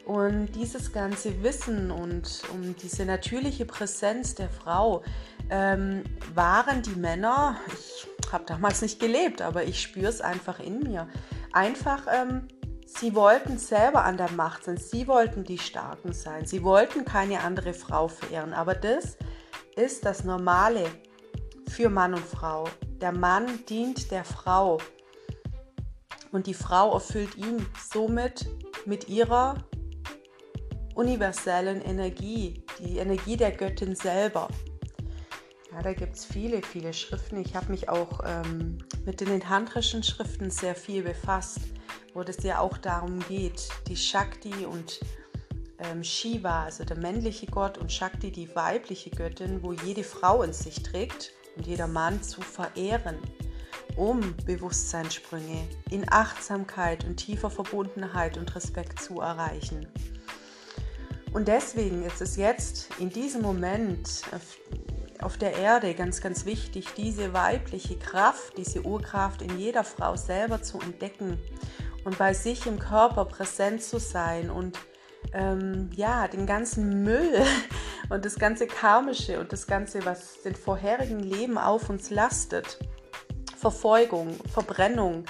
Und 0.05 0.47
dieses 0.55 0.91
ganze 0.91 1.43
Wissen 1.43 1.91
und 1.91 2.41
um 2.51 2.75
diese 2.77 3.05
natürliche 3.05 3.65
Präsenz 3.65 4.33
der 4.35 4.49
Frau 4.49 5.03
ähm, 5.51 6.03
waren 6.33 6.81
die 6.81 6.95
Männer, 6.95 7.57
ich 7.67 8.07
habe 8.31 8.45
damals 8.45 8.81
nicht 8.81 8.99
gelebt, 8.99 9.41
aber 9.41 9.65
ich 9.65 9.81
spüre 9.81 10.07
es 10.07 10.19
einfach 10.21 10.59
in 10.59 10.79
mir, 10.79 11.07
einfach, 11.51 12.07
ähm, 12.11 12.47
sie 12.87 13.13
wollten 13.13 13.59
selber 13.59 14.03
an 14.03 14.17
der 14.17 14.31
Macht 14.31 14.63
sein, 14.63 14.77
sie 14.77 15.07
wollten 15.07 15.43
die 15.43 15.59
Starken 15.59 16.13
sein, 16.13 16.45
sie 16.45 16.63
wollten 16.63 17.05
keine 17.05 17.41
andere 17.41 17.73
Frau 17.73 18.07
verehren, 18.07 18.53
aber 18.53 18.73
das 18.73 19.17
ist 19.75 20.05
das 20.05 20.23
Normale 20.23 20.85
für 21.69 21.89
Mann 21.89 22.13
und 22.13 22.25
Frau. 22.25 22.67
Der 23.01 23.11
Mann 23.11 23.65
dient 23.65 24.11
der 24.11 24.23
Frau 24.23 24.79
und 26.31 26.47
die 26.47 26.53
Frau 26.53 26.93
erfüllt 26.93 27.35
ihn 27.37 27.65
somit 27.91 28.47
mit 28.85 29.07
ihrer 29.09 29.63
universellen 30.95 31.81
Energie, 31.81 32.63
die 32.79 32.97
Energie 32.97 33.37
der 33.37 33.51
Göttin 33.51 33.95
selber. 33.95 34.47
Ja, 35.71 35.81
da 35.83 35.93
gibt 35.93 36.15
es 36.15 36.25
viele, 36.25 36.61
viele 36.63 36.93
Schriften. 36.93 37.37
Ich 37.37 37.55
habe 37.55 37.69
mich 37.71 37.87
auch 37.87 38.21
ähm, 38.25 38.79
mit 39.05 39.21
den 39.21 39.39
tantrischen 39.39 40.01
Schriften 40.01 40.49
sehr 40.49 40.73
viel 40.73 41.03
befasst, 41.03 41.59
wo 42.13 42.21
es 42.21 42.41
ja 42.41 42.59
auch 42.59 42.77
darum 42.77 43.19
geht, 43.27 43.69
die 43.87 43.95
Shakti 43.95 44.65
und 44.65 44.99
ähm, 45.77 46.03
Shiva, 46.03 46.63
also 46.63 46.83
der 46.83 46.97
männliche 46.97 47.45
Gott, 47.45 47.77
und 47.77 47.91
Shakti, 47.91 48.31
die 48.31 48.55
weibliche 48.55 49.11
Göttin, 49.11 49.61
wo 49.61 49.73
jede 49.73 50.03
Frau 50.03 50.41
in 50.41 50.53
sich 50.53 50.81
trägt 50.81 51.31
und 51.57 51.67
jeder 51.67 51.87
Mann 51.87 52.21
zu 52.21 52.41
verehren, 52.41 53.17
um 53.95 54.35
Bewusstseinssprünge 54.45 55.67
in 55.89 56.05
Achtsamkeit 56.11 57.03
und 57.03 57.17
tiefer 57.17 57.49
Verbundenheit 57.49 58.37
und 58.37 58.55
Respekt 58.55 59.01
zu 59.01 59.21
erreichen. 59.21 59.87
Und 61.33 61.47
deswegen 61.47 62.03
ist 62.03 62.21
es 62.21 62.35
jetzt 62.35 62.89
in 62.99 63.09
diesem 63.09 63.41
Moment 63.41 64.23
auf 65.21 65.37
der 65.37 65.57
Erde 65.57 65.93
ganz, 65.93 66.21
ganz 66.21 66.45
wichtig, 66.45 66.87
diese 66.95 67.33
weibliche 67.33 67.97
Kraft, 67.97 68.57
diese 68.57 68.83
Urkraft 68.83 69.41
in 69.41 69.57
jeder 69.57 69.83
Frau 69.83 70.15
selber 70.15 70.61
zu 70.61 70.79
entdecken 70.79 71.39
und 72.05 72.17
bei 72.17 72.33
sich 72.33 72.65
im 72.67 72.79
Körper 72.79 73.25
präsent 73.25 73.81
zu 73.81 73.99
sein 73.99 74.49
und 74.49 74.79
ähm, 75.33 75.89
ja, 75.95 76.27
den 76.27 76.45
ganzen 76.45 77.03
Müll 77.03 77.43
und 78.09 78.25
das 78.25 78.35
ganze 78.35 78.67
Karmische 78.67 79.39
und 79.39 79.51
das 79.51 79.67
Ganze, 79.67 80.05
was 80.05 80.41
den 80.41 80.55
vorherigen 80.55 81.19
Leben 81.19 81.57
auf 81.57 81.89
uns 81.89 82.09
lastet, 82.09 82.79
Verfolgung, 83.57 84.35
Verbrennung, 84.51 85.25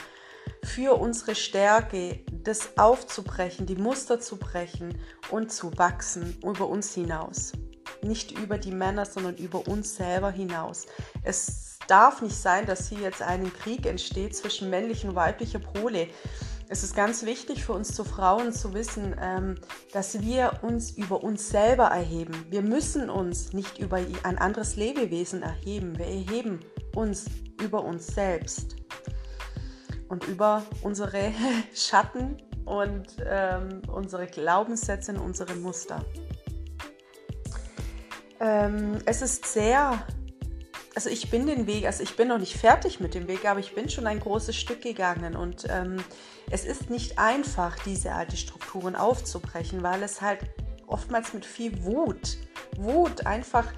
für 0.64 1.00
unsere 1.00 1.34
Stärke, 1.36 2.20
das 2.44 2.78
aufzubrechen, 2.78 3.66
die 3.66 3.76
Muster 3.76 4.20
zu 4.20 4.38
brechen 4.38 4.98
und 5.32 5.52
zu 5.52 5.78
wachsen 5.78 6.38
über 6.44 6.68
uns 6.68 6.94
hinaus. 6.94 7.54
Nicht 8.02 8.38
über 8.38 8.58
die 8.58 8.72
Männer, 8.72 9.06
sondern 9.06 9.38
über 9.38 9.68
uns 9.68 9.96
selber 9.96 10.30
hinaus. 10.30 10.86
Es 11.24 11.80
darf 11.88 12.22
nicht 12.22 12.36
sein, 12.36 12.66
dass 12.66 12.90
hier 12.90 13.00
jetzt 13.00 13.22
ein 13.22 13.52
Krieg 13.54 13.86
entsteht 13.86 14.36
zwischen 14.36 14.70
männlichen 14.70 15.12
und 15.12 15.16
weiblicher 15.16 15.60
Pole. 15.60 16.08
Es 16.70 16.84
ist 16.84 16.96
ganz 16.96 17.24
wichtig 17.24 17.64
für 17.64 17.74
uns 17.74 17.94
zu 17.96 18.04
Frauen 18.04 18.52
zu 18.52 18.74
wissen, 18.74 19.16
ähm, 19.22 19.56
dass 19.94 20.22
wir 20.22 20.60
uns 20.62 20.92
über 20.92 21.24
uns 21.24 21.50
selber 21.50 21.86
erheben. 21.86 22.46
Wir 22.50 22.62
müssen 22.62 23.10
uns 23.10 23.54
nicht 23.54 23.80
über 23.80 23.98
ein 24.24 24.38
anderes 24.38 24.76
Lebewesen 24.76 25.44
erheben. 25.44 25.98
Wir 25.98 26.08
erheben 26.08 26.60
uns 26.94 27.26
über 27.62 27.84
uns 27.84 28.08
selbst 28.08 28.76
und 30.10 30.26
über 30.28 30.64
unsere 30.82 31.32
Schatten, 31.74 32.38
und 32.68 33.16
ähm, 33.26 33.82
unsere 33.88 34.28
Glaubenssätze 34.28 35.14
und 35.14 35.20
unsere 35.20 35.56
Muster. 35.56 36.04
Ähm, 38.40 39.00
es 39.06 39.22
ist 39.22 39.46
sehr, 39.46 40.06
also 40.98 41.12
ich 41.12 41.30
bin 41.30 41.46
den 41.46 41.68
Weg, 41.68 41.86
also 41.86 42.02
ich 42.02 42.16
bin 42.16 42.30
noch 42.30 42.40
nicht 42.40 42.58
fertig 42.58 43.00
mit 43.00 43.14
dem 43.14 43.28
Weg, 43.28 43.46
aber 43.46 43.60
ich 43.60 43.76
bin 43.76 43.88
schon 43.88 44.08
ein 44.08 44.20
großes 44.20 44.56
Stück 44.56 44.82
gegangen. 44.82 45.36
Und 45.36 45.68
ähm, 45.70 45.98
es 46.50 46.66
ist 46.66 46.90
nicht 46.90 47.20
einfach, 47.20 47.78
diese 47.86 48.14
alten 48.14 48.36
Strukturen 48.36 48.96
aufzubrechen, 48.96 49.84
weil 49.84 50.02
es 50.02 50.22
halt 50.22 50.40
oftmals 50.88 51.34
mit 51.34 51.46
viel 51.46 51.84
Wut, 51.84 52.40
Wut 52.78 53.28
einfach 53.28 53.72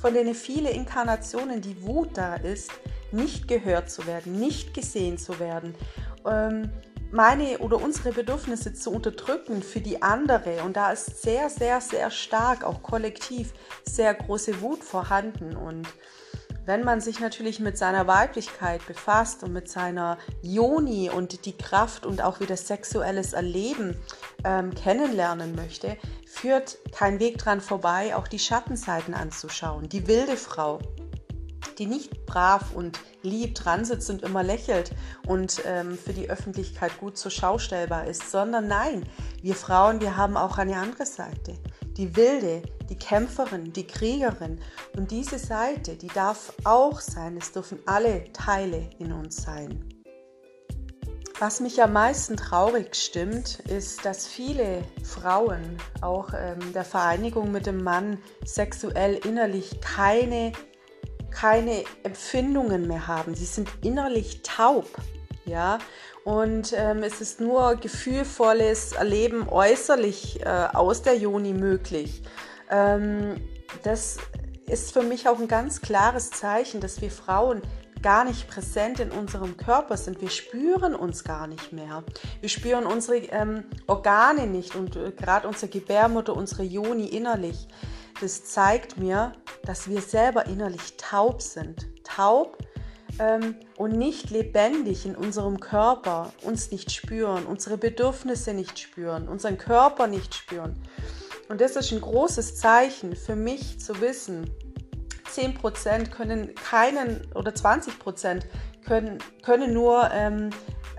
von 0.00 0.14
denen 0.14 0.34
viele 0.34 0.70
Inkarnationen 0.70 1.60
die 1.60 1.82
Wut 1.82 2.16
da 2.16 2.36
ist, 2.36 2.70
nicht 3.12 3.46
gehört 3.46 3.90
zu 3.90 4.06
werden, 4.06 4.40
nicht 4.40 4.72
gesehen 4.72 5.18
zu 5.18 5.38
werden, 5.38 5.74
ähm, 6.26 6.70
meine 7.14 7.58
oder 7.58 7.80
unsere 7.80 8.10
Bedürfnisse 8.10 8.74
zu 8.74 8.90
unterdrücken 8.90 9.62
für 9.62 9.80
die 9.80 10.02
andere. 10.02 10.64
Und 10.64 10.76
da 10.76 10.90
ist 10.90 11.22
sehr, 11.22 11.48
sehr, 11.48 11.80
sehr 11.80 12.10
stark, 12.10 12.64
auch 12.64 12.82
kollektiv, 12.82 13.52
sehr 13.84 14.12
große 14.12 14.60
Wut 14.60 14.82
vorhanden. 14.82 15.54
Und 15.54 15.86
wenn 16.66 16.82
man 16.82 17.00
sich 17.00 17.20
natürlich 17.20 17.60
mit 17.60 17.78
seiner 17.78 18.08
Weiblichkeit 18.08 18.84
befasst 18.86 19.44
und 19.44 19.52
mit 19.52 19.68
seiner 19.68 20.18
Joni 20.42 21.08
und 21.08 21.46
die 21.46 21.56
Kraft 21.56 22.04
und 22.04 22.20
auch 22.20 22.40
wieder 22.40 22.56
sexuelles 22.56 23.32
Erleben 23.32 23.96
ähm, 24.44 24.74
kennenlernen 24.74 25.54
möchte, 25.54 25.96
führt 26.26 26.78
kein 26.90 27.20
Weg 27.20 27.38
dran 27.38 27.60
vorbei, 27.60 28.16
auch 28.16 28.26
die 28.26 28.40
Schattenseiten 28.40 29.14
anzuschauen. 29.14 29.88
Die 29.88 30.08
wilde 30.08 30.36
Frau, 30.36 30.80
die 31.78 31.86
nicht 31.86 32.26
brav 32.26 32.74
und 32.74 32.98
lieb 33.22 33.54
dran 33.54 33.84
sitzt 33.84 34.10
und 34.10 34.22
immer 34.22 34.42
lächelt 34.42 34.92
und 35.26 35.62
ähm, 35.66 35.96
für 35.96 36.12
die 36.12 36.30
Öffentlichkeit 36.30 36.98
gut 36.98 37.16
zur 37.16 37.30
Schau 37.30 37.58
stellbar 37.58 38.06
ist, 38.06 38.30
sondern 38.30 38.68
nein, 38.68 39.04
wir 39.42 39.54
Frauen, 39.54 40.00
wir 40.00 40.16
haben 40.16 40.36
auch 40.36 40.58
eine 40.58 40.76
andere 40.76 41.06
Seite. 41.06 41.54
Die 41.96 42.16
wilde, 42.16 42.62
die 42.88 42.96
Kämpferin, 42.96 43.72
die 43.72 43.86
Kriegerin. 43.86 44.60
Und 44.96 45.10
diese 45.10 45.38
Seite, 45.38 45.96
die 45.96 46.08
darf 46.08 46.52
auch 46.64 47.00
sein. 47.00 47.36
Es 47.36 47.52
dürfen 47.52 47.78
alle 47.86 48.32
Teile 48.32 48.90
in 48.98 49.12
uns 49.12 49.42
sein. 49.42 49.88
Was 51.40 51.58
mich 51.58 51.82
am 51.82 51.92
meisten 51.92 52.36
traurig 52.36 52.94
stimmt, 52.94 53.58
ist, 53.68 54.04
dass 54.04 54.26
viele 54.26 54.84
Frauen 55.02 55.78
auch 56.00 56.30
ähm, 56.32 56.72
der 56.72 56.84
Vereinigung 56.84 57.50
mit 57.50 57.66
dem 57.66 57.82
Mann 57.82 58.18
sexuell 58.44 59.14
innerlich 59.26 59.80
keine 59.80 60.52
keine 61.34 61.84
Empfindungen 62.02 62.86
mehr 62.86 63.06
haben. 63.06 63.34
Sie 63.34 63.44
sind 63.44 63.68
innerlich 63.82 64.42
taub. 64.42 64.88
Ja, 65.46 65.78
und 66.24 66.72
ähm, 66.74 67.02
es 67.02 67.20
ist 67.20 67.38
nur 67.38 67.76
gefühlvolles 67.76 68.92
Erleben 68.92 69.46
äußerlich 69.46 70.40
äh, 70.40 70.68
aus 70.72 71.02
der 71.02 71.18
Joni 71.18 71.52
möglich. 71.52 72.22
Ähm, 72.70 73.36
das 73.82 74.16
ist 74.66 74.92
für 74.92 75.02
mich 75.02 75.28
auch 75.28 75.38
ein 75.38 75.48
ganz 75.48 75.82
klares 75.82 76.30
Zeichen, 76.30 76.80
dass 76.80 77.02
wir 77.02 77.10
Frauen 77.10 77.60
gar 78.00 78.24
nicht 78.24 78.48
präsent 78.48 79.00
in 79.00 79.10
unserem 79.10 79.56
Körper 79.56 79.98
sind. 79.98 80.20
Wir 80.22 80.30
spüren 80.30 80.94
uns 80.94 81.24
gar 81.24 81.46
nicht 81.46 81.72
mehr. 81.72 82.04
Wir 82.40 82.48
spüren 82.48 82.86
unsere 82.86 83.16
ähm, 83.16 83.64
Organe 83.86 84.46
nicht 84.46 84.74
und 84.76 84.96
äh, 84.96 85.10
gerade 85.10 85.46
unsere 85.46 85.68
Gebärmutter, 85.68 86.34
unsere 86.34 86.62
Joni 86.62 87.06
innerlich 87.06 87.68
das 88.20 88.44
zeigt 88.44 88.96
mir, 88.96 89.32
dass 89.64 89.88
wir 89.88 90.00
selber 90.00 90.46
innerlich 90.46 90.96
taub 90.96 91.42
sind. 91.42 91.86
Taub 92.04 92.58
ähm, 93.18 93.56
und 93.76 93.92
nicht 93.92 94.30
lebendig 94.30 95.06
in 95.06 95.16
unserem 95.16 95.60
Körper, 95.60 96.32
uns 96.42 96.70
nicht 96.70 96.92
spüren, 96.92 97.46
unsere 97.46 97.78
Bedürfnisse 97.78 98.54
nicht 98.54 98.78
spüren, 98.78 99.28
unseren 99.28 99.58
Körper 99.58 100.06
nicht 100.06 100.34
spüren. 100.34 100.74
Und 101.48 101.60
das 101.60 101.76
ist 101.76 101.92
ein 101.92 102.00
großes 102.00 102.56
Zeichen 102.56 103.16
für 103.16 103.36
mich 103.36 103.80
zu 103.80 104.00
wissen, 104.00 104.50
10% 105.34 106.10
können 106.10 106.54
keinen 106.54 107.26
oder 107.34 107.50
20% 107.50 108.42
können, 108.86 109.18
können 109.42 109.72
nur 109.72 110.10
ähm, 110.12 110.50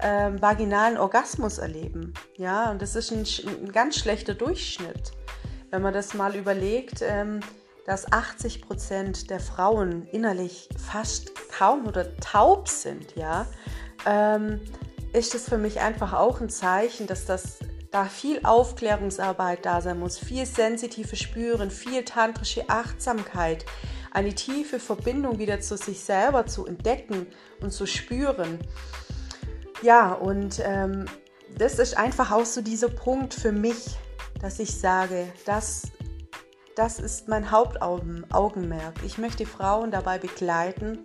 ähm, 0.02 0.42
vaginalen 0.42 0.98
Orgasmus 0.98 1.58
erleben. 1.58 2.14
Ja, 2.36 2.70
und 2.72 2.82
das 2.82 2.96
ist 2.96 3.12
ein, 3.12 3.26
ein 3.48 3.72
ganz 3.72 3.98
schlechter 3.98 4.34
Durchschnitt 4.34 5.14
wenn 5.76 5.82
man 5.82 5.94
das 5.94 6.14
mal 6.14 6.38
überlegt, 6.38 7.02
ähm, 7.02 7.42
dass 7.86 8.10
80 8.10 8.62
Prozent 8.62 9.30
der 9.30 9.42
Frauen 9.42 10.08
innerlich 10.08 10.70
fast 10.78 11.34
kaum 11.50 11.86
oder 11.86 12.16
taub 12.16 12.70
sind, 12.70 13.14
ja, 13.18 13.46
ähm, 14.06 14.62
ist 15.12 15.36
es 15.36 15.50
für 15.50 15.58
mich 15.58 15.82
einfach 15.82 16.14
auch 16.14 16.40
ein 16.40 16.48
Zeichen, 16.48 17.08
dass 17.08 17.26
das 17.26 17.60
da 17.92 18.06
viel 18.06 18.40
Aufklärungsarbeit 18.46 19.66
da 19.66 19.82
sein 19.82 20.00
muss, 20.00 20.18
viel 20.18 20.46
sensitive 20.46 21.18
Spüren, 21.18 21.70
viel 21.70 22.06
tantrische 22.06 22.70
Achtsamkeit, 22.70 23.66
eine 24.12 24.34
tiefe 24.34 24.80
Verbindung 24.80 25.40
wieder 25.40 25.60
zu 25.60 25.76
sich 25.76 26.00
selber 26.00 26.46
zu 26.46 26.66
entdecken 26.66 27.28
und 27.60 27.72
zu 27.72 27.86
spüren. 27.86 28.60
Ja, 29.82 30.14
und 30.14 30.62
ähm, 30.64 31.04
das 31.58 31.80
ist 31.80 31.98
einfach 31.98 32.32
auch 32.32 32.46
so 32.46 32.62
dieser 32.62 32.88
Punkt 32.88 33.34
für 33.34 33.52
mich, 33.52 33.98
dass 34.46 34.60
ich 34.60 34.78
sage, 34.78 35.34
das, 35.48 35.88
das 36.76 37.00
ist 37.00 37.28
mein 37.28 37.50
Hauptaugenmerk. 37.50 38.94
Ich 39.04 39.18
möchte 39.18 39.44
Frauen 39.44 39.90
dabei 39.90 40.20
begleiten, 40.20 41.00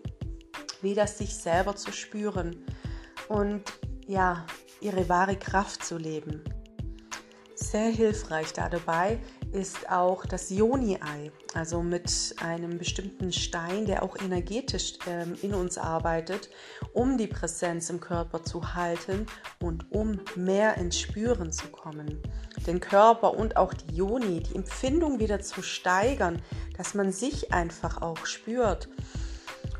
wieder 0.82 1.06
sich 1.06 1.34
selber 1.34 1.74
zu 1.74 1.90
spüren 1.90 2.66
und 3.30 3.62
ja, 4.06 4.44
ihre 4.82 5.08
wahre 5.08 5.36
Kraft 5.36 5.82
zu 5.82 5.96
leben. 5.96 6.44
Sehr 7.54 7.88
hilfreich 7.88 8.52
da 8.52 8.68
dabei 8.68 9.18
ist 9.52 9.90
auch 9.90 10.24
das 10.24 10.50
Joni-Ei, 10.50 11.30
also 11.54 11.82
mit 11.82 12.34
einem 12.42 12.78
bestimmten 12.78 13.32
Stein, 13.32 13.86
der 13.86 14.02
auch 14.02 14.16
energetisch 14.16 14.94
ähm, 15.08 15.36
in 15.42 15.54
uns 15.54 15.78
arbeitet, 15.78 16.50
um 16.92 17.18
die 17.18 17.26
Präsenz 17.26 17.90
im 17.90 18.00
Körper 18.00 18.42
zu 18.42 18.74
halten 18.74 19.26
und 19.60 19.90
um 19.90 20.20
mehr 20.36 20.76
ins 20.76 20.98
Spüren 20.98 21.52
zu 21.52 21.68
kommen. 21.68 22.22
Den 22.66 22.80
Körper 22.80 23.34
und 23.34 23.56
auch 23.56 23.74
die 23.74 23.96
Joni, 23.96 24.40
die 24.42 24.56
Empfindung 24.56 25.18
wieder 25.18 25.40
zu 25.40 25.62
steigern, 25.62 26.40
dass 26.76 26.94
man 26.94 27.12
sich 27.12 27.52
einfach 27.52 28.02
auch 28.02 28.26
spürt 28.26 28.88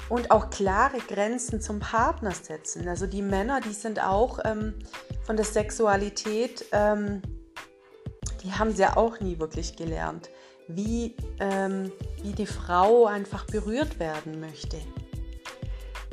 und 0.09 0.31
auch 0.31 0.51
klare 0.51 0.99
Grenzen 0.99 1.61
zum 1.61 1.79
Partner 1.81 2.33
setzen. 2.33 2.89
Also 2.89 3.07
die 3.07 3.23
Männer, 3.23 3.61
die 3.61 3.73
sind 3.73 4.03
auch 4.03 4.41
ähm, 4.45 4.75
von 5.25 5.37
der 5.37 5.45
Sexualität 5.45 6.65
ähm, 6.73 7.23
die 8.43 8.53
haben 8.53 8.73
sie 8.73 8.83
ja 8.83 8.97
auch 8.97 9.21
nie 9.21 9.39
wirklich 9.39 9.77
gelernt, 9.77 10.31
wie, 10.69 11.15
ähm, 11.41 11.93
wie 12.23 12.33
die 12.33 12.47
Frau 12.47 13.07
einfach 13.07 13.45
berührt 13.47 13.99
werden 13.99 14.41
möchte. 14.41 14.79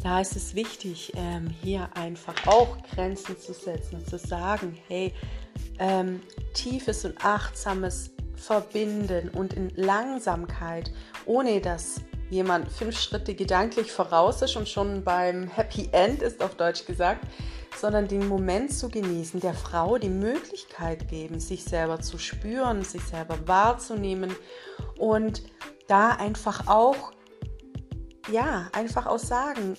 Da 0.04 0.22
ist 0.22 0.36
es 0.36 0.56
wichtig, 0.56 1.12
ähm, 1.16 1.50
hier 1.62 1.90
einfach 1.96 2.48
auch 2.48 2.78
Grenzen 2.94 3.38
zu 3.38 3.54
setzen 3.54 4.06
zu 4.06 4.18
sagen, 4.18 4.78
hey, 4.88 5.14
ähm, 5.80 6.22
tiefes 6.54 7.04
und 7.06 7.24
achtsames 7.24 8.12
Verbinden 8.36 9.30
und 9.30 9.54
in 9.54 9.70
Langsamkeit, 9.76 10.92
ohne 11.26 11.60
dass 11.60 12.02
jemand 12.30 12.72
fünf 12.72 13.00
Schritte 13.00 13.36
gedanklich 13.36 13.92
voraus 13.92 14.42
ist 14.42 14.56
und 14.56 14.68
schon 14.68 15.04
beim 15.04 15.48
Happy 15.48 15.90
End 15.92 16.22
ist, 16.22 16.44
auf 16.44 16.56
Deutsch 16.56 16.86
gesagt, 16.86 17.26
sondern 17.76 18.08
den 18.08 18.28
Moment 18.28 18.74
zu 18.74 18.90
genießen, 18.90 19.40
der 19.40 19.54
Frau 19.54 19.98
die 19.98 20.10
Möglichkeit 20.10 21.08
geben, 21.08 21.40
sich 21.40 21.64
selber 21.64 22.00
zu 22.02 22.18
spüren, 22.18 22.84
sich 22.84 23.04
selber 23.04 23.38
wahrzunehmen 23.46 24.36
und 24.98 25.44
da 25.88 26.10
einfach 26.10 26.68
auch, 26.68 27.12
ja, 28.32 28.70
einfach 28.74 29.06
auch 29.06 29.20
sagen, 29.20 29.78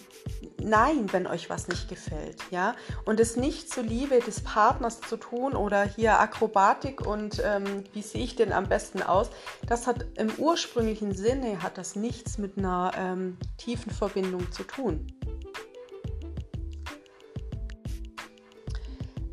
nein, 0.61 1.13
wenn 1.13 1.27
euch 1.27 1.51
was 1.51 1.69
nicht 1.69 1.89
gefällt, 1.89 2.43
ja, 2.51 2.75
und 3.05 3.21
es 3.21 3.37
nicht 3.37 3.71
zur 3.71 3.83
Liebe 3.83 4.21
des 4.21 4.41
Partners 4.41 5.01
zu 5.01 5.17
tun 5.17 5.55
oder 5.55 5.85
hier 5.85 6.19
Akrobatik 6.19 7.07
und 7.07 7.43
ähm, 7.45 7.85
wie 7.93 8.03
sehe 8.03 8.25
ich 8.25 8.37
denn 8.37 8.53
am 8.53 8.69
besten 8.69 9.03
aus, 9.03 9.31
das 9.67 9.87
hat 9.87 10.07
im 10.17 10.31
ursprünglichen 10.39 11.15
Sinne 11.15 11.63
hat 11.63 11.79
das 11.79 11.97
nichts 11.97 12.39
mit 12.39 12.59
einer 12.59 12.93
ähm, 12.97 13.37
tiefen 13.57 13.93
Verbindung 13.93 14.51
zu 14.53 14.65
tun. 14.65 15.07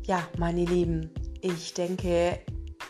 Ja, 0.04 0.22
meine 0.38 0.64
Lieben, 0.64 1.10
ich 1.40 1.74
denke, 1.74 2.38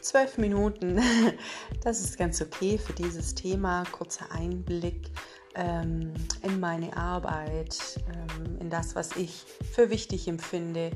zwölf 0.03 0.37
Minuten, 0.37 1.01
das 1.83 2.01
ist 2.01 2.19
ganz 2.19 2.43
okay 2.43 2.79
für 2.79 2.93
dieses 2.93 3.35
Thema. 3.35 3.85
Kurzer 3.91 4.31
Einblick 4.33 5.11
ähm, 5.57 6.13
in 6.43 6.61
meine 6.61 6.97
Arbeit, 6.97 8.01
ähm, 8.09 8.59
in 8.61 8.71
das, 8.71 8.95
was 8.95 9.17
ich 9.17 9.45
für 9.73 9.91
wichtig 9.91 10.29
empfinde, 10.29 10.91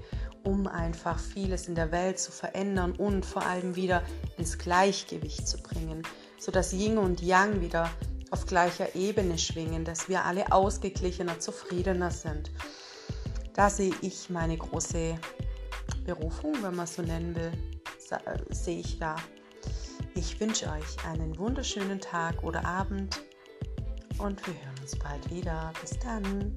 um 0.44 0.66
einfach 0.66 1.18
vieles 1.18 1.68
in 1.68 1.74
der 1.74 1.90
Welt 1.92 2.18
zu 2.18 2.30
verändern 2.30 2.92
und 2.92 3.26
vor 3.26 3.44
allem 3.46 3.74
wieder 3.76 4.02
ins 4.36 4.58
Gleichgewicht 4.58 5.48
zu 5.48 5.58
bringen, 5.58 6.02
sodass 6.38 6.72
Yin 6.72 6.98
und 6.98 7.22
Yang 7.22 7.60
wieder 7.60 7.90
auf 8.30 8.46
gleicher 8.46 8.94
Ebene 8.94 9.38
schwingen, 9.38 9.84
dass 9.84 10.08
wir 10.08 10.24
alle 10.24 10.52
ausgeglichener, 10.52 11.40
zufriedener 11.40 12.10
sind. 12.10 12.52
Da 13.54 13.68
sehe 13.68 13.92
ich 14.02 14.30
meine 14.30 14.56
große 14.56 15.18
Berufung, 16.04 16.54
wenn 16.62 16.76
man 16.76 16.86
so 16.86 17.02
nennen 17.02 17.34
will, 17.34 17.52
sehe 18.50 18.80
ich 18.80 18.98
da. 18.98 19.16
Ich 20.14 20.40
wünsche 20.40 20.66
euch 20.66 21.04
einen 21.06 21.38
wunderschönen 21.38 22.00
Tag 22.00 22.42
oder 22.42 22.64
Abend 22.64 23.20
und 24.20 24.46
wir 24.46 24.54
hören 24.54 24.78
uns 24.80 24.96
bald 24.98 25.30
wieder. 25.30 25.72
Bis 25.80 25.98
dann. 25.98 26.54